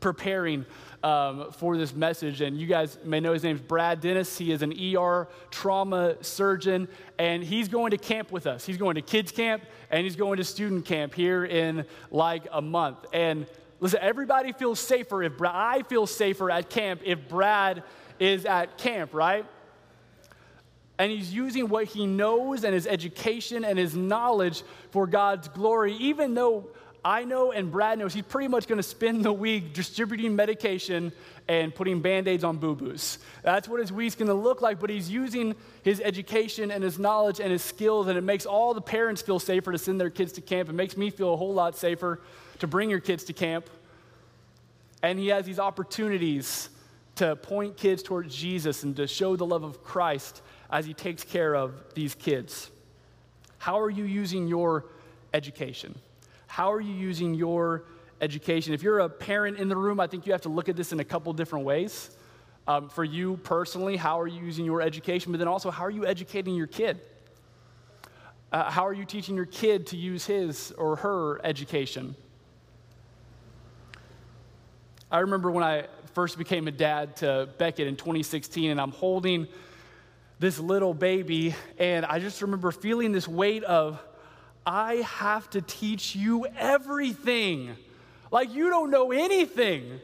preparing 0.00 0.64
um, 1.02 1.50
for 1.52 1.76
this 1.76 1.94
message, 1.94 2.40
and 2.40 2.58
you 2.58 2.66
guys 2.66 2.98
may 3.04 3.20
know 3.20 3.32
his 3.32 3.42
name 3.42 3.56
is 3.56 3.62
Brad 3.62 4.00
Dennis. 4.00 4.36
He 4.36 4.52
is 4.52 4.62
an 4.62 4.72
ER 4.72 5.28
trauma 5.50 6.16
surgeon, 6.22 6.88
and 7.18 7.42
he's 7.42 7.68
going 7.68 7.92
to 7.92 7.98
camp 7.98 8.30
with 8.30 8.46
us. 8.46 8.66
He's 8.66 8.76
going 8.76 8.96
to 8.96 9.02
kids 9.02 9.32
camp, 9.32 9.62
and 9.90 10.04
he's 10.04 10.16
going 10.16 10.36
to 10.38 10.44
student 10.44 10.84
camp 10.84 11.14
here 11.14 11.44
in 11.44 11.84
like 12.10 12.46
a 12.52 12.60
month. 12.60 12.98
And 13.12 13.46
listen, 13.80 13.98
everybody 14.02 14.52
feels 14.52 14.78
safer 14.78 15.22
if 15.22 15.36
Brad, 15.38 15.54
I 15.54 15.82
feel 15.82 16.06
safer 16.06 16.50
at 16.50 16.68
camp 16.70 17.00
if 17.04 17.28
Brad 17.28 17.82
is 18.18 18.44
at 18.44 18.76
camp, 18.76 19.14
right? 19.14 19.46
And 21.00 21.10
he's 21.10 21.32
using 21.32 21.70
what 21.70 21.86
he 21.86 22.06
knows 22.06 22.62
and 22.62 22.74
his 22.74 22.86
education 22.86 23.64
and 23.64 23.78
his 23.78 23.96
knowledge 23.96 24.62
for 24.90 25.06
God's 25.06 25.48
glory, 25.48 25.94
even 25.94 26.34
though 26.34 26.68
I 27.02 27.24
know 27.24 27.52
and 27.52 27.72
Brad 27.72 27.98
knows 27.98 28.12
he's 28.12 28.24
pretty 28.24 28.48
much 28.48 28.68
going 28.68 28.76
to 28.76 28.82
spend 28.82 29.24
the 29.24 29.32
week 29.32 29.72
distributing 29.72 30.36
medication 30.36 31.10
and 31.48 31.74
putting 31.74 32.02
band 32.02 32.28
aids 32.28 32.44
on 32.44 32.58
boo 32.58 32.74
boos. 32.74 33.16
That's 33.42 33.66
what 33.66 33.80
his 33.80 33.90
week's 33.90 34.14
going 34.14 34.28
to 34.28 34.34
look 34.34 34.60
like, 34.60 34.78
but 34.78 34.90
he's 34.90 35.08
using 35.08 35.54
his 35.82 36.02
education 36.02 36.70
and 36.70 36.84
his 36.84 36.98
knowledge 36.98 37.40
and 37.40 37.50
his 37.50 37.62
skills, 37.62 38.06
and 38.06 38.18
it 38.18 38.22
makes 38.22 38.44
all 38.44 38.74
the 38.74 38.82
parents 38.82 39.22
feel 39.22 39.38
safer 39.38 39.72
to 39.72 39.78
send 39.78 39.98
their 39.98 40.10
kids 40.10 40.32
to 40.32 40.42
camp. 40.42 40.68
It 40.68 40.74
makes 40.74 40.98
me 40.98 41.08
feel 41.08 41.32
a 41.32 41.36
whole 41.38 41.54
lot 41.54 41.78
safer 41.78 42.20
to 42.58 42.66
bring 42.66 42.90
your 42.90 43.00
kids 43.00 43.24
to 43.24 43.32
camp. 43.32 43.70
And 45.02 45.18
he 45.18 45.28
has 45.28 45.46
these 45.46 45.58
opportunities 45.58 46.68
to 47.14 47.36
point 47.36 47.78
kids 47.78 48.02
towards 48.02 48.36
Jesus 48.36 48.82
and 48.82 48.94
to 48.96 49.06
show 49.06 49.34
the 49.34 49.46
love 49.46 49.64
of 49.64 49.82
Christ 49.82 50.42
as 50.70 50.86
he 50.86 50.94
takes 50.94 51.24
care 51.24 51.54
of 51.54 51.74
these 51.94 52.14
kids. 52.14 52.70
How 53.58 53.80
are 53.80 53.90
you 53.90 54.04
using 54.04 54.46
your 54.46 54.86
education? 55.34 55.98
How 56.46 56.72
are 56.72 56.80
you 56.80 56.94
using 56.94 57.34
your 57.34 57.84
education? 58.20 58.72
If 58.72 58.82
you're 58.82 59.00
a 59.00 59.08
parent 59.08 59.58
in 59.58 59.68
the 59.68 59.76
room, 59.76 60.00
I 60.00 60.06
think 60.06 60.26
you 60.26 60.32
have 60.32 60.42
to 60.42 60.48
look 60.48 60.68
at 60.68 60.76
this 60.76 60.92
in 60.92 61.00
a 61.00 61.04
couple 61.04 61.32
different 61.32 61.64
ways. 61.64 62.10
Um, 62.66 62.88
for 62.88 63.04
you 63.04 63.36
personally, 63.38 63.96
how 63.96 64.20
are 64.20 64.26
you 64.26 64.40
using 64.40 64.64
your 64.64 64.80
education? 64.80 65.32
But 65.32 65.38
then 65.38 65.48
also, 65.48 65.70
how 65.70 65.84
are 65.84 65.90
you 65.90 66.06
educating 66.06 66.54
your 66.54 66.66
kid? 66.66 67.00
Uh, 68.52 68.70
how 68.70 68.86
are 68.86 68.92
you 68.92 69.04
teaching 69.04 69.36
your 69.36 69.46
kid 69.46 69.86
to 69.88 69.96
use 69.96 70.24
his 70.24 70.72
or 70.72 70.96
her 70.96 71.44
education? 71.44 72.14
I 75.10 75.20
remember 75.20 75.50
when 75.50 75.64
I 75.64 75.86
first 76.14 76.38
became 76.38 76.68
a 76.68 76.72
dad 76.72 77.16
to 77.16 77.48
Beckett 77.58 77.88
in 77.88 77.96
2016, 77.96 78.70
and 78.70 78.80
I'm 78.80 78.92
holding 78.92 79.46
this 80.40 80.58
little 80.58 80.94
baby, 80.94 81.54
and 81.78 82.04
I 82.06 82.18
just 82.18 82.40
remember 82.40 82.72
feeling 82.72 83.12
this 83.12 83.28
weight 83.28 83.62
of, 83.62 84.02
I 84.66 84.96
have 84.96 85.48
to 85.50 85.60
teach 85.60 86.16
you 86.16 86.46
everything. 86.58 87.76
Like, 88.30 88.52
you 88.52 88.70
don't 88.70 88.90
know 88.90 89.12
anything. 89.12 90.00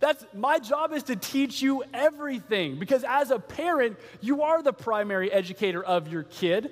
That's 0.00 0.22
my 0.34 0.58
job 0.58 0.92
is 0.92 1.04
to 1.04 1.16
teach 1.16 1.62
you 1.62 1.82
everything 1.94 2.78
because 2.78 3.04
as 3.08 3.30
a 3.30 3.38
parent, 3.38 3.96
you 4.20 4.42
are 4.42 4.62
the 4.62 4.72
primary 4.72 5.32
educator 5.32 5.82
of 5.82 6.12
your 6.12 6.24
kid, 6.24 6.70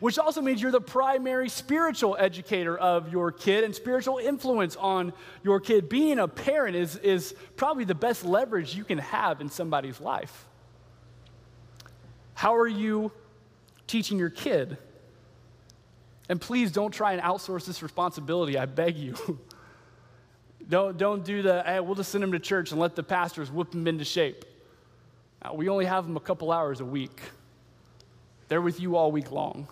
which 0.00 0.18
also 0.18 0.42
means 0.42 0.60
you're 0.60 0.70
the 0.70 0.82
primary 0.82 1.48
spiritual 1.48 2.14
educator 2.18 2.76
of 2.76 3.10
your 3.10 3.32
kid 3.32 3.64
and 3.64 3.74
spiritual 3.74 4.18
influence 4.18 4.76
on 4.76 5.14
your 5.42 5.60
kid. 5.60 5.88
Being 5.88 6.18
a 6.18 6.28
parent 6.28 6.76
is, 6.76 6.96
is 6.96 7.34
probably 7.56 7.84
the 7.84 7.94
best 7.94 8.22
leverage 8.22 8.74
you 8.74 8.84
can 8.84 8.98
have 8.98 9.40
in 9.40 9.48
somebody's 9.48 9.98
life. 9.98 10.46
How 12.34 12.56
are 12.56 12.68
you 12.68 13.12
teaching 13.86 14.18
your 14.18 14.30
kid? 14.30 14.76
And 16.28 16.40
please 16.40 16.72
don't 16.72 16.90
try 16.90 17.12
and 17.12 17.22
outsource 17.22 17.66
this 17.66 17.82
responsibility, 17.82 18.58
I 18.58 18.66
beg 18.66 18.96
you. 18.96 19.14
don't, 20.68 20.96
don't 20.96 21.24
do 21.24 21.42
the, 21.42 21.62
hey, 21.64 21.80
we'll 21.80 21.94
just 21.94 22.10
send 22.10 22.22
them 22.22 22.32
to 22.32 22.38
church 22.38 22.70
and 22.72 22.80
let 22.80 22.96
the 22.96 23.02
pastors 23.02 23.50
whip 23.50 23.70
them 23.70 23.86
into 23.86 24.04
shape. 24.04 24.44
Uh, 25.42 25.52
we 25.52 25.68
only 25.68 25.84
have 25.84 26.06
them 26.06 26.16
a 26.16 26.20
couple 26.20 26.50
hours 26.50 26.80
a 26.80 26.84
week. 26.84 27.20
They're 28.48 28.62
with 28.62 28.80
you 28.80 28.96
all 28.96 29.12
week 29.12 29.30
long. 29.30 29.68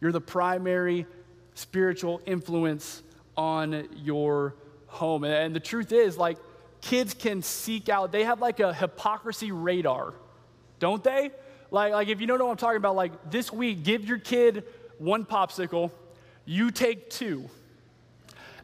You're 0.00 0.12
the 0.12 0.20
primary 0.20 1.06
spiritual 1.54 2.20
influence 2.26 3.02
on 3.36 3.88
your 3.96 4.54
home. 4.86 5.24
And, 5.24 5.32
and 5.32 5.54
the 5.54 5.60
truth 5.60 5.92
is, 5.92 6.16
like, 6.16 6.38
kids 6.80 7.14
can 7.14 7.42
seek 7.42 7.88
out, 7.88 8.12
they 8.12 8.24
have 8.24 8.40
like 8.40 8.60
a 8.60 8.72
hypocrisy 8.72 9.52
radar, 9.52 10.14
don't 10.78 11.02
they? 11.02 11.30
Like, 11.70 11.92
like 11.92 12.08
if 12.08 12.20
you 12.20 12.26
don't 12.26 12.38
know 12.38 12.46
what 12.46 12.52
I'm 12.52 12.56
talking 12.56 12.76
about, 12.76 12.96
like 12.96 13.30
this 13.30 13.52
week, 13.52 13.82
give 13.82 14.04
your 14.04 14.18
kid 14.18 14.64
one 14.98 15.24
popsicle, 15.24 15.90
you 16.44 16.70
take 16.70 17.10
two. 17.10 17.48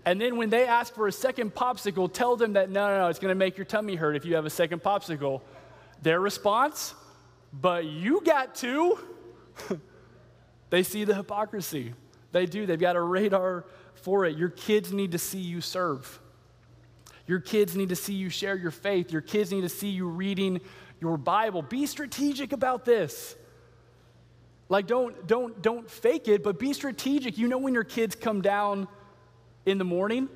And 0.05 0.21
then 0.21 0.37
when 0.37 0.51
they 0.51 0.67
ask 0.67 0.95
for 0.95 1.07
a 1.07 1.13
second 1.13 1.55
popsicle, 1.55 2.13
tell 2.13 2.37
them 2.37 2.55
that 2.55 2.71
no, 2.71 2.89
no, 2.89 2.99
no, 2.99 3.09
it's 3.09 3.19
gonna 3.19 3.35
make 3.35 3.57
your 3.57 3.65
tummy 3.65 3.95
hurt 3.95 4.17
if 4.17 4.25
you 4.25 4.35
have 4.35 4.47
a 4.47 4.51
second 4.51 4.83
popsicle. 4.83 5.41
Their 6.03 6.21
response, 6.21 6.95
but 7.53 7.85
you 7.85 8.21
got 8.23 8.55
two. 8.55 8.99
they 10.71 10.83
see 10.83 11.05
the 11.05 11.15
hypocrisy. 11.15 11.95
They 12.33 12.47
do. 12.47 12.67
They've 12.67 12.81
got 12.81 12.97
a 12.97 13.01
radar 13.01 13.65
for 13.95 14.25
it. 14.25 14.37
Your 14.37 14.49
kids 14.49 14.93
need 14.93 15.13
to 15.13 15.19
see 15.19 15.39
you 15.39 15.61
serve. 15.61 16.19
Your 17.27 17.39
kids 17.39 17.77
need 17.77 17.91
to 17.91 17.97
see 17.97 18.15
you 18.15 18.31
share 18.31 18.57
your 18.57 18.71
faith. 18.73 19.13
Your 19.13 19.21
kids 19.21 19.53
need 19.53 19.61
to 19.61 19.69
see 19.69 19.89
you 19.89 20.09
reading 20.09 20.61
your 21.03 21.17
Bible. 21.17 21.63
Be 21.63 21.85
strategic 21.87 22.53
about 22.53 22.85
this. 22.85 23.35
Like 24.69 24.87
don't 24.87 25.27
don't 25.27 25.61
don't 25.61 25.91
fake 25.91 26.29
it, 26.29 26.45
but 26.45 26.61
be 26.61 26.73
strategic. 26.73 27.37
You 27.37 27.49
know 27.49 27.59
when 27.59 27.75
your 27.75 27.85
kids 27.85 28.15
come 28.15 28.41
down 28.41 28.87
in 29.67 29.79
the 29.79 29.85
morning, 29.85 30.29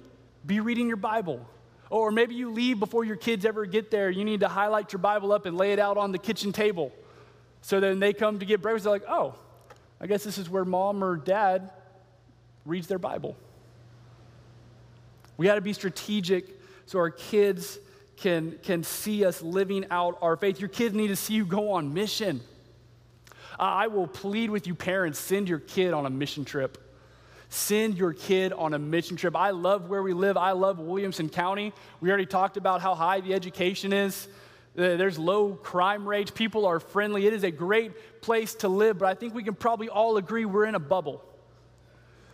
be 0.45 0.59
reading 0.59 0.89
your 0.89 0.97
Bible. 0.97 1.49
Or 1.89 2.11
maybe 2.11 2.35
you 2.35 2.51
leave 2.51 2.81
before 2.81 3.05
your 3.05 3.15
kids 3.15 3.45
ever 3.45 3.65
get 3.65 3.93
there. 3.93 4.11
You 4.11 4.25
need 4.25 4.41
to 4.41 4.49
highlight 4.49 4.93
your 4.93 4.99
Bible 4.99 5.31
up 5.33 5.47
and 5.47 5.57
lay 5.57 5.73
it 5.73 5.79
out 5.79 5.97
on 5.97 6.11
the 6.11 6.19
kitchen 6.19 6.53
table. 6.53 6.93
So 7.63 7.79
then 7.79 8.01
they 8.01 8.13
come 8.13 8.41
to 8.41 8.45
get 8.45 8.61
breakfast, 8.61 8.85
they're 8.85 8.93
like, 8.93 9.05
oh, 9.09 9.37
I 10.01 10.09
guess 10.09 10.25
this 10.25 10.37
is 10.37 10.51
where 10.51 10.65
mom 10.65 11.03
or 11.05 11.17
dad 11.17 11.71
reads 12.65 12.89
their 12.89 12.99
Bible. 12.99 13.37
We 15.37 15.47
got 15.47 15.55
to 15.55 15.61
be 15.61 15.73
strategic 15.73 16.61
so 16.87 16.99
our 16.99 17.11
kids 17.11 17.79
can, 18.17 18.59
can 18.63 18.83
see 18.83 19.25
us 19.25 19.43
living 19.43 19.87
out 19.91 20.19
our 20.23 20.37
faith. 20.37 20.61
Your 20.61 20.69
kids 20.69 20.95
need 20.95 21.09
to 21.09 21.17
see 21.17 21.35
you 21.35 21.45
go 21.45 21.73
on 21.73 21.93
mission. 21.95 22.41
Uh, 23.59 23.63
I 23.63 23.87
will 23.87 24.07
plead 24.07 24.51
with 24.51 24.67
you, 24.67 24.75
parents, 24.75 25.19
send 25.19 25.49
your 25.49 25.59
kid 25.59 25.95
on 25.95 26.07
a 26.07 26.11
mission 26.11 26.45
trip. 26.45 26.83
Send 27.49 27.97
your 27.97 28.13
kid 28.13 28.53
on 28.53 28.75
a 28.75 28.79
mission 28.79 29.17
trip. 29.17 29.37
I 29.37 29.51
love 29.51 29.89
where 29.89 30.03
we 30.03 30.13
live. 30.13 30.37
I 30.37 30.53
love 30.53 30.79
Williamson 30.79 31.29
County. 31.29 31.73
We 32.01 32.09
already 32.09 32.27
talked 32.27 32.57
about 32.57 32.81
how 32.81 32.95
high 32.95 33.21
the 33.21 33.35
education 33.35 33.93
is. 33.93 34.29
There's 34.75 35.19
low 35.19 35.55
crime 35.55 36.07
rates. 36.07 36.31
People 36.31 36.67
are 36.67 36.81
friendly. 36.81 37.27
It 37.27 37.33
is 37.33 37.45
a 37.45 37.51
great 37.51 38.21
place 38.21 38.55
to 38.57 38.69
live, 38.69 38.99
but 38.99 39.07
I 39.07 39.15
think 39.15 39.35
we 39.35 39.43
can 39.43 39.55
probably 39.55 39.89
all 39.89 40.17
agree 40.17 40.45
we're 40.45 40.67
in 40.67 40.75
a 40.75 40.81
bubble. 40.81 41.25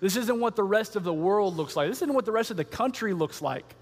This 0.00 0.16
isn't 0.16 0.40
what 0.40 0.56
the 0.56 0.64
rest 0.64 0.96
of 0.96 1.04
the 1.04 1.12
world 1.12 1.56
looks 1.56 1.76
like. 1.76 1.88
This 1.88 1.98
isn't 1.98 2.12
what 2.12 2.24
the 2.24 2.32
rest 2.32 2.50
of 2.50 2.56
the 2.56 2.64
country 2.64 3.12
looks 3.12 3.40
like. 3.40 3.76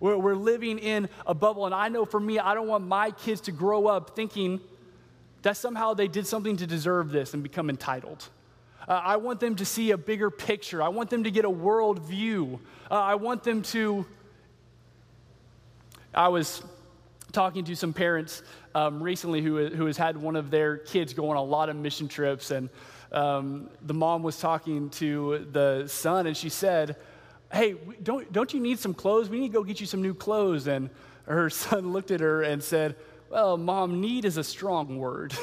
We're, 0.00 0.16
we're 0.16 0.34
living 0.34 0.78
in 0.78 1.08
a 1.26 1.34
bubble, 1.34 1.66
and 1.66 1.74
I 1.74 1.88
know 1.88 2.04
for 2.04 2.20
me, 2.20 2.38
I 2.38 2.54
don't 2.54 2.68
want 2.68 2.86
my 2.86 3.10
kids 3.10 3.40
to 3.42 3.52
grow 3.52 3.86
up 3.86 4.14
thinking 4.14 4.60
that 5.42 5.56
somehow 5.56 5.94
they 5.94 6.08
did 6.08 6.26
something 6.26 6.56
to 6.56 6.66
deserve 6.66 7.10
this 7.10 7.34
and 7.34 7.42
become 7.42 7.70
entitled. 7.70 8.28
Uh, 8.86 9.00
I 9.04 9.16
want 9.16 9.40
them 9.40 9.56
to 9.56 9.64
see 9.64 9.90
a 9.90 9.98
bigger 9.98 10.30
picture. 10.30 10.82
I 10.82 10.88
want 10.88 11.10
them 11.10 11.24
to 11.24 11.30
get 11.30 11.44
a 11.44 11.50
world 11.50 12.00
view. 12.00 12.60
Uh, 12.90 12.94
I 12.94 13.16
want 13.16 13.44
them 13.44 13.62
to. 13.62 14.06
I 16.14 16.28
was 16.28 16.62
talking 17.32 17.64
to 17.66 17.76
some 17.76 17.92
parents 17.92 18.42
um, 18.74 19.02
recently 19.02 19.42
who, 19.42 19.68
who 19.68 19.84
has 19.86 19.98
had 19.98 20.16
one 20.16 20.36
of 20.36 20.50
their 20.50 20.78
kids 20.78 21.12
go 21.12 21.28
on 21.28 21.36
a 21.36 21.42
lot 21.42 21.68
of 21.68 21.76
mission 21.76 22.08
trips, 22.08 22.50
and 22.50 22.70
um, 23.12 23.68
the 23.82 23.94
mom 23.94 24.22
was 24.22 24.38
talking 24.38 24.88
to 24.90 25.46
the 25.52 25.86
son, 25.86 26.26
and 26.26 26.36
she 26.36 26.48
said, 26.48 26.96
Hey, 27.52 27.76
don't, 28.02 28.30
don't 28.32 28.52
you 28.52 28.60
need 28.60 28.78
some 28.78 28.94
clothes? 28.94 29.28
We 29.28 29.40
need 29.40 29.48
to 29.48 29.54
go 29.54 29.64
get 29.64 29.80
you 29.80 29.86
some 29.86 30.02
new 30.02 30.14
clothes. 30.14 30.66
And 30.66 30.90
her 31.26 31.50
son 31.50 31.92
looked 31.92 32.10
at 32.10 32.20
her 32.20 32.42
and 32.42 32.62
said, 32.62 32.96
Well, 33.30 33.56
mom, 33.56 34.00
need 34.00 34.24
is 34.24 34.36
a 34.36 34.44
strong 34.44 34.98
word. 34.98 35.34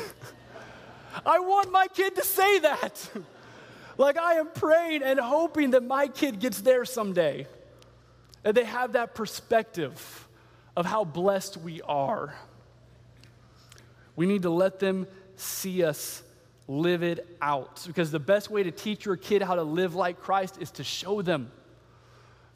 I 1.25 1.39
want 1.39 1.71
my 1.71 1.87
kid 1.87 2.15
to 2.15 2.23
say 2.23 2.59
that. 2.59 3.09
like, 3.97 4.17
I 4.17 4.33
am 4.35 4.49
praying 4.53 5.03
and 5.03 5.19
hoping 5.19 5.71
that 5.71 5.83
my 5.83 6.07
kid 6.07 6.39
gets 6.39 6.61
there 6.61 6.85
someday. 6.85 7.47
And 8.43 8.55
they 8.55 8.65
have 8.65 8.93
that 8.93 9.15
perspective 9.15 10.27
of 10.75 10.85
how 10.85 11.03
blessed 11.03 11.57
we 11.57 11.81
are. 11.81 12.35
We 14.15 14.25
need 14.25 14.43
to 14.43 14.49
let 14.49 14.79
them 14.79 15.07
see 15.35 15.83
us 15.83 16.21
live 16.67 17.03
it 17.03 17.37
out 17.41 17.83
because 17.85 18.11
the 18.11 18.19
best 18.19 18.49
way 18.49 18.63
to 18.63 18.71
teach 18.71 19.05
your 19.05 19.17
kid 19.17 19.41
how 19.41 19.55
to 19.55 19.63
live 19.63 19.95
like 19.95 20.19
Christ 20.19 20.57
is 20.59 20.71
to 20.71 20.83
show 20.83 21.21
them. 21.21 21.51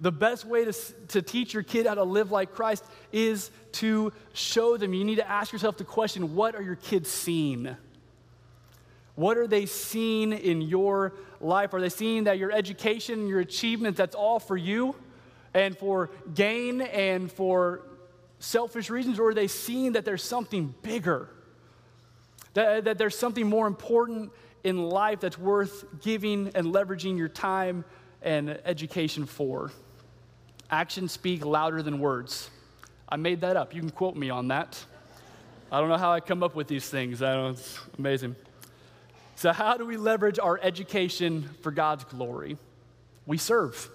The 0.02 0.12
best 0.12 0.46
way 0.46 0.66
to, 0.66 0.74
to 1.10 1.22
teach 1.22 1.54
your 1.54 1.64
kid 1.64 1.86
how 1.86 1.96
to 1.96 2.04
live 2.04 2.32
like 2.32 2.54
Christ 2.54 2.86
is 3.12 3.52
to 3.74 4.14
show 4.34 4.78
them. 4.78 4.94
You 4.94 5.04
need 5.04 5.18
to 5.18 5.30
ask 5.30 5.52
yourself 5.52 5.78
the 5.78 5.84
question 5.84 6.36
what 6.36 6.56
are 6.56 6.62
your 6.62 6.78
kids 6.78 7.10
seeing? 7.10 7.76
What 9.16 9.38
are 9.38 9.48
they 9.48 9.66
seeing 9.66 10.32
in 10.32 10.62
your 10.62 11.14
life? 11.42 11.74
Are 11.74 11.82
they 11.82 11.90
seeing 11.90 12.24
that 12.24 12.38
your 12.38 12.54
education, 12.54 13.28
your 13.28 13.42
achievement, 13.42 13.98
that's 13.98 14.16
all 14.16 14.40
for 14.40 14.56
you 14.56 14.96
and 15.54 15.78
for 15.78 16.10
gain 16.34 16.80
and 16.82 17.30
for 17.30 17.82
selfish 18.40 18.90
reasons? 18.90 19.20
Or 19.20 19.30
are 19.30 19.34
they 19.34 19.50
seeing 19.50 19.92
that 19.94 20.06
there's 20.06 20.24
something 20.24 20.74
bigger? 20.82 21.28
That, 22.54 22.86
that 22.86 22.98
there's 22.98 23.18
something 23.18 23.46
more 23.46 23.68
important 23.68 24.32
in 24.64 24.88
life 24.88 25.20
that's 25.20 25.38
worth 25.38 25.84
giving 26.02 26.52
and 26.56 26.68
leveraging 26.68 27.18
your 27.18 27.28
time 27.28 27.84
and 28.22 28.58
education 28.64 29.26
for? 29.26 29.72
Actions 30.72 31.12
speak 31.12 31.46
louder 31.46 31.82
than 31.82 32.00
words. 32.00 32.50
I 33.08 33.16
made 33.16 33.42
that 33.42 33.58
up. 33.58 33.74
You 33.74 33.82
can 33.82 33.90
quote 33.90 34.16
me 34.16 34.30
on 34.30 34.50
that. 34.50 34.84
I 35.72 35.80
don't 35.80 35.90
know 35.90 35.98
how 35.98 36.12
I 36.12 36.20
come 36.20 36.44
up 36.44 36.56
with 36.56 36.68
these 36.68 36.88
things. 36.88 37.22
I 37.22 37.34
don't, 37.34 37.52
it's 37.52 37.80
amazing. 37.98 38.36
So, 39.36 39.52
how 39.54 39.78
do 39.78 39.86
we 39.86 39.98
leverage 39.98 40.38
our 40.38 40.60
education 40.62 41.50
for 41.62 41.72
God's 41.72 42.04
glory? 42.04 42.58
We 43.26 43.38
serve. 43.38 43.90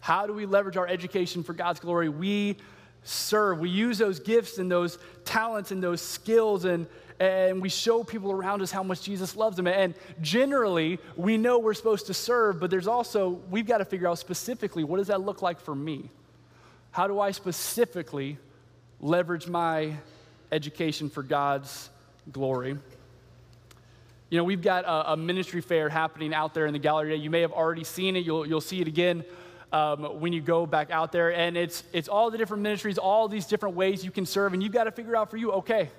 How 0.00 0.26
do 0.26 0.32
we 0.32 0.46
leverage 0.46 0.76
our 0.76 0.86
education 0.86 1.42
for 1.42 1.52
God's 1.52 1.78
glory? 1.78 2.08
We 2.08 2.56
serve. 3.04 3.58
We 3.58 3.70
use 3.70 3.98
those 3.98 4.20
gifts 4.20 4.58
and 4.58 4.70
those 4.70 4.98
talents 5.24 5.70
and 5.70 5.82
those 5.82 6.00
skills 6.00 6.64
and, 6.64 6.86
and 7.18 7.60
we 7.60 7.68
show 7.68 8.02
people 8.02 8.32
around 8.32 8.62
us 8.62 8.70
how 8.70 8.82
much 8.82 9.02
Jesus 9.02 9.36
loves 9.36 9.56
them. 9.56 9.66
And 9.66 9.94
generally, 10.22 10.98
we 11.16 11.36
know 11.36 11.58
we're 11.58 11.74
supposed 11.74 12.06
to 12.06 12.14
serve, 12.14 12.58
but 12.58 12.70
there's 12.70 12.86
also, 12.86 13.40
we've 13.50 13.66
got 13.66 13.78
to 13.78 13.84
figure 13.84 14.08
out 14.08 14.18
specifically 14.18 14.84
what 14.84 14.96
does 14.96 15.08
that 15.08 15.20
look 15.20 15.42
like 15.42 15.60
for 15.60 15.74
me? 15.74 16.10
How 16.92 17.06
do 17.06 17.20
I 17.20 17.30
specifically 17.30 18.38
leverage 19.00 19.46
my 19.46 19.94
education 20.50 21.10
for 21.10 21.22
God's 21.22 21.90
glory? 22.32 22.78
You 24.30 24.38
know, 24.38 24.44
we've 24.44 24.62
got 24.62 24.84
a, 24.84 25.12
a 25.12 25.16
ministry 25.16 25.60
fair 25.60 25.88
happening 25.88 26.32
out 26.32 26.54
there 26.54 26.66
in 26.66 26.72
the 26.72 26.78
gallery. 26.78 27.14
You 27.16 27.30
may 27.30 27.42
have 27.42 27.52
already 27.52 27.84
seen 27.84 28.16
it, 28.16 28.24
you'll, 28.24 28.46
you'll 28.46 28.60
see 28.60 28.80
it 28.80 28.88
again. 28.88 29.24
Um, 29.72 30.20
when 30.20 30.32
you 30.32 30.40
go 30.40 30.66
back 30.66 30.90
out 30.90 31.12
there. 31.12 31.32
And 31.32 31.56
it's, 31.56 31.84
it's 31.92 32.08
all 32.08 32.32
the 32.32 32.38
different 32.38 32.64
ministries, 32.64 32.98
all 32.98 33.28
these 33.28 33.46
different 33.46 33.76
ways 33.76 34.04
you 34.04 34.10
can 34.10 34.26
serve. 34.26 34.52
And 34.52 34.60
you've 34.60 34.72
got 34.72 34.84
to 34.84 34.90
figure 34.90 35.14
out 35.14 35.30
for 35.30 35.36
you, 35.36 35.52
okay, 35.52 35.90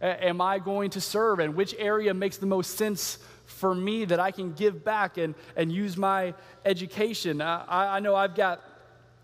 am 0.00 0.40
I 0.40 0.60
going 0.60 0.90
to 0.90 1.00
serve? 1.00 1.40
And 1.40 1.56
which 1.56 1.74
area 1.78 2.14
makes 2.14 2.36
the 2.36 2.46
most 2.46 2.78
sense 2.78 3.18
for 3.46 3.74
me 3.74 4.04
that 4.04 4.20
I 4.20 4.30
can 4.30 4.52
give 4.52 4.84
back 4.84 5.18
and, 5.18 5.34
and 5.56 5.72
use 5.72 5.96
my 5.96 6.32
education? 6.64 7.40
Uh, 7.40 7.64
I, 7.66 7.96
I 7.96 8.00
know 8.00 8.14
I've 8.14 8.36
got 8.36 8.62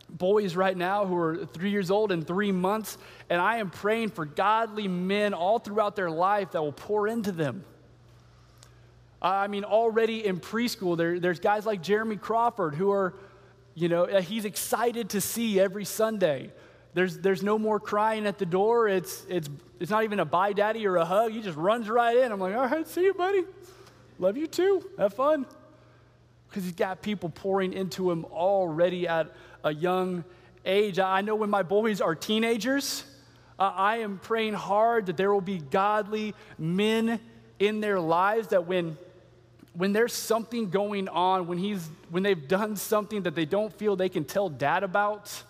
boys 0.08 0.56
right 0.56 0.76
now 0.76 1.06
who 1.06 1.16
are 1.16 1.46
three 1.46 1.70
years 1.70 1.90
old 1.90 2.10
and 2.12 2.26
three 2.26 2.52
months, 2.52 2.98
and 3.30 3.40
I 3.40 3.58
am 3.58 3.70
praying 3.70 4.10
for 4.10 4.24
godly 4.24 4.88
men 4.88 5.34
all 5.34 5.58
throughout 5.58 5.96
their 5.96 6.10
life 6.10 6.52
that 6.52 6.62
will 6.62 6.72
pour 6.72 7.06
into 7.06 7.32
them. 7.32 7.64
I 9.22 9.46
mean, 9.46 9.64
already 9.64 10.26
in 10.26 10.38
preschool, 10.38 10.96
there, 10.96 11.18
there's 11.18 11.40
guys 11.40 11.64
like 11.64 11.82
Jeremy 11.82 12.16
Crawford 12.16 12.74
who 12.74 12.90
are, 12.90 13.14
you 13.74 13.88
know, 13.88 14.06
he's 14.20 14.44
excited 14.44 15.10
to 15.10 15.20
see 15.20 15.58
every 15.58 15.84
Sunday. 15.84 16.52
There's, 16.94 17.18
there's 17.18 17.42
no 17.42 17.58
more 17.58 17.80
crying 17.80 18.26
at 18.26 18.38
the 18.38 18.46
door. 18.46 18.88
It's, 18.88 19.24
it's, 19.28 19.48
it's 19.80 19.90
not 19.90 20.04
even 20.04 20.20
a 20.20 20.24
bye, 20.24 20.52
daddy, 20.52 20.86
or 20.86 20.96
a 20.96 21.04
hug. 21.04 21.32
He 21.32 21.40
just 21.42 21.56
runs 21.56 21.88
right 21.88 22.16
in. 22.16 22.30
I'm 22.30 22.38
like, 22.38 22.54
all 22.54 22.68
right, 22.68 22.86
see 22.86 23.02
you, 23.02 23.14
buddy. 23.14 23.42
Love 24.20 24.36
you 24.36 24.46
too. 24.46 24.88
Have 24.96 25.14
fun. 25.14 25.44
Because 26.48 26.62
he's 26.62 26.72
got 26.74 27.02
people 27.02 27.30
pouring 27.30 27.72
into 27.72 28.10
him 28.10 28.24
already 28.26 29.08
at 29.08 29.34
a 29.64 29.74
young 29.74 30.24
age. 30.64 31.00
I 31.00 31.20
know 31.20 31.34
when 31.34 31.50
my 31.50 31.64
boys 31.64 32.00
are 32.00 32.14
teenagers, 32.14 33.04
uh, 33.58 33.72
I 33.74 33.98
am 33.98 34.18
praying 34.18 34.54
hard 34.54 35.06
that 35.06 35.16
there 35.16 35.32
will 35.32 35.40
be 35.40 35.58
godly 35.58 36.34
men 36.58 37.18
in 37.58 37.80
their 37.80 37.98
lives 37.98 38.48
that 38.48 38.66
when 38.66 38.96
when 39.76 39.92
there's 39.92 40.12
something 40.12 40.70
going 40.70 41.08
on 41.08 41.46
when 41.46 41.58
he's 41.58 41.88
when 42.10 42.22
they've 42.22 42.48
done 42.48 42.76
something 42.76 43.22
that 43.22 43.34
they 43.34 43.44
don't 43.44 43.72
feel 43.72 43.96
they 43.96 44.08
can 44.08 44.24
tell 44.24 44.48
dad 44.48 44.84
about 44.84 45.42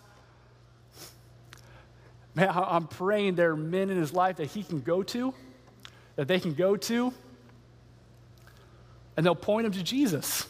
man, 2.35 2.51
I'm 2.53 2.87
praying 2.87 3.37
there 3.37 3.53
are 3.53 3.57
men 3.57 3.91
in 3.91 3.97
his 3.97 4.13
life 4.13 4.37
that 4.37 4.47
he 4.47 4.63
can 4.63 4.81
go 4.81 5.03
to, 5.05 5.35
that 6.17 6.29
they 6.29 6.41
can 6.41 6.55
go 6.55 6.77
to, 6.77 7.13
and 9.17 9.25
they'll 9.25 9.35
point 9.35 9.67
him 9.67 9.73
to 9.73 9.83
Jesus. 9.83 10.47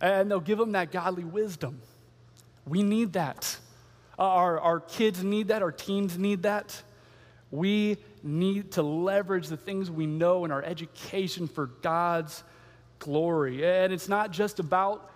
And 0.00 0.28
they'll 0.28 0.40
give 0.40 0.58
him 0.58 0.72
that 0.72 0.90
godly 0.90 1.22
wisdom. 1.22 1.80
We 2.66 2.82
need 2.82 3.12
that. 3.12 3.56
Our, 4.18 4.58
our 4.58 4.80
kids 4.80 5.22
need 5.22 5.48
that. 5.48 5.62
Our 5.62 5.70
teens 5.70 6.18
need 6.18 6.42
that. 6.42 6.82
We 7.52 7.98
need 8.22 8.72
to 8.72 8.82
leverage 8.82 9.46
the 9.46 9.56
things 9.56 9.90
we 9.90 10.06
know 10.06 10.44
in 10.44 10.50
our 10.50 10.62
education 10.62 11.46
for 11.46 11.66
God's 11.66 12.42
glory. 13.02 13.66
And 13.66 13.92
it's 13.92 14.08
not 14.08 14.30
just 14.30 14.58
about 14.58 15.10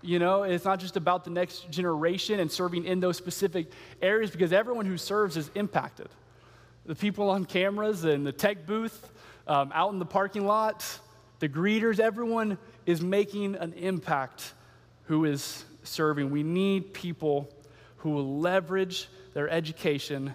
you 0.00 0.20
know, 0.20 0.44
it's 0.44 0.64
not 0.64 0.78
just 0.78 0.96
about 0.96 1.24
the 1.24 1.30
next 1.30 1.70
generation 1.70 2.38
and 2.38 2.50
serving 2.50 2.84
in 2.84 3.00
those 3.00 3.16
specific 3.16 3.66
areas 4.00 4.30
because 4.30 4.52
everyone 4.52 4.86
who 4.86 4.96
serves 4.96 5.36
is 5.36 5.50
impacted. 5.56 6.08
The 6.86 6.94
people 6.94 7.30
on 7.30 7.44
cameras 7.44 8.04
and 8.04 8.24
the 8.24 8.30
tech 8.30 8.64
booth, 8.64 9.10
um, 9.48 9.72
out 9.74 9.92
in 9.92 9.98
the 9.98 10.06
parking 10.06 10.46
lot, 10.46 10.86
the 11.40 11.48
greeters, 11.48 11.98
everyone 11.98 12.58
is 12.86 13.00
making 13.00 13.56
an 13.56 13.72
impact 13.72 14.52
who 15.06 15.24
is 15.24 15.64
serving. 15.82 16.30
We 16.30 16.44
need 16.44 16.94
people 16.94 17.48
who 17.98 18.10
will 18.10 18.38
leverage 18.38 19.08
their 19.34 19.48
education 19.48 20.34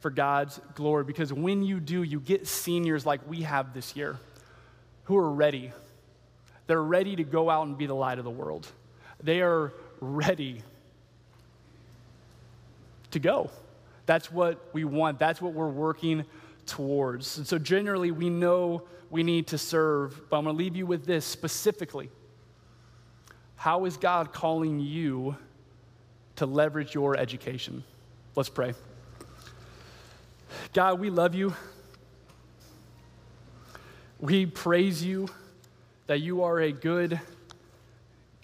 for 0.00 0.10
God's 0.10 0.60
glory 0.74 1.04
because 1.04 1.32
when 1.32 1.62
you 1.62 1.80
do, 1.80 2.02
you 2.02 2.20
get 2.20 2.46
seniors 2.46 3.06
like 3.06 3.26
we 3.26 3.42
have 3.42 3.72
this 3.72 3.96
year. 3.96 4.18
who 5.04 5.16
are 5.16 5.30
ready. 5.30 5.72
They're 6.68 6.82
ready 6.82 7.16
to 7.16 7.24
go 7.24 7.50
out 7.50 7.66
and 7.66 7.76
be 7.76 7.86
the 7.86 7.94
light 7.94 8.18
of 8.18 8.24
the 8.24 8.30
world. 8.30 8.68
They 9.22 9.40
are 9.40 9.72
ready 10.00 10.62
to 13.10 13.18
go. 13.18 13.50
That's 14.04 14.30
what 14.30 14.68
we 14.74 14.84
want. 14.84 15.18
That's 15.18 15.40
what 15.40 15.54
we're 15.54 15.70
working 15.70 16.24
towards. 16.66 17.38
And 17.38 17.46
so, 17.46 17.58
generally, 17.58 18.10
we 18.10 18.28
know 18.28 18.82
we 19.10 19.22
need 19.22 19.46
to 19.48 19.58
serve, 19.58 20.28
but 20.28 20.36
I'm 20.36 20.44
going 20.44 20.54
to 20.54 20.58
leave 20.62 20.76
you 20.76 20.84
with 20.84 21.06
this 21.06 21.24
specifically. 21.24 22.10
How 23.56 23.86
is 23.86 23.96
God 23.96 24.34
calling 24.34 24.78
you 24.78 25.36
to 26.36 26.44
leverage 26.44 26.94
your 26.94 27.16
education? 27.16 27.82
Let's 28.36 28.50
pray. 28.50 28.74
God, 30.74 31.00
we 31.00 31.08
love 31.08 31.34
you. 31.34 31.54
We 34.20 34.44
praise 34.44 35.02
you 35.02 35.28
that 36.08 36.20
you 36.20 36.42
are 36.42 36.58
a 36.58 36.72
good, 36.72 37.20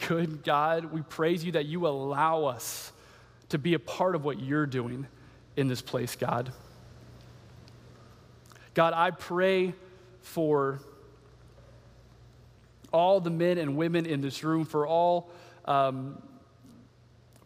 good 0.07 0.44
God. 0.44 0.92
We 0.92 1.00
praise 1.03 1.44
you 1.44 1.53
that 1.53 1.64
you 1.64 1.87
allow 1.87 2.44
us 2.44 2.92
to 3.48 3.59
be 3.59 3.74
a 3.74 3.79
part 3.79 4.14
of 4.14 4.24
what 4.24 4.38
you're 4.38 4.66
doing 4.66 5.07
in 5.57 5.66
this 5.66 5.81
place, 5.83 6.14
God. 6.14 6.53
God, 8.74 8.92
I 8.94 9.11
pray 9.12 9.72
for 10.20 10.81
all 12.92 13.20
the 13.20 13.31
men 13.31 13.57
and 13.57 13.77
women 13.77 14.05
in 14.05 14.20
this 14.20 14.44
room, 14.44 14.66
for 14.66 14.87
all, 14.87 15.31
um, 15.64 16.22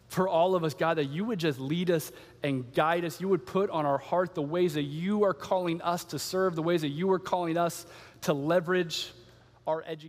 for 0.09 0.27
all 0.27 0.53
of 0.53 0.65
us, 0.65 0.73
God, 0.73 0.97
that 0.97 1.05
you 1.05 1.23
would 1.25 1.39
just 1.39 1.59
lead 1.59 1.89
us 1.89 2.11
and 2.43 2.73
guide 2.73 3.05
us. 3.05 3.21
You 3.21 3.29
would 3.29 3.45
put 3.45 3.69
on 3.69 3.85
our 3.85 3.97
heart 3.97 4.35
the 4.35 4.41
ways 4.41 4.73
that 4.73 4.83
you 4.83 5.23
are 5.23 5.33
calling 5.33 5.81
us 5.81 6.03
to 6.05 6.19
serve, 6.19 6.55
the 6.55 6.61
ways 6.61 6.81
that 6.81 6.89
you 6.89 7.09
are 7.11 7.19
calling 7.19 7.57
us 7.57 7.85
to 8.21 8.33
leverage 8.33 9.11
our 9.69 9.83
education. 9.83 10.07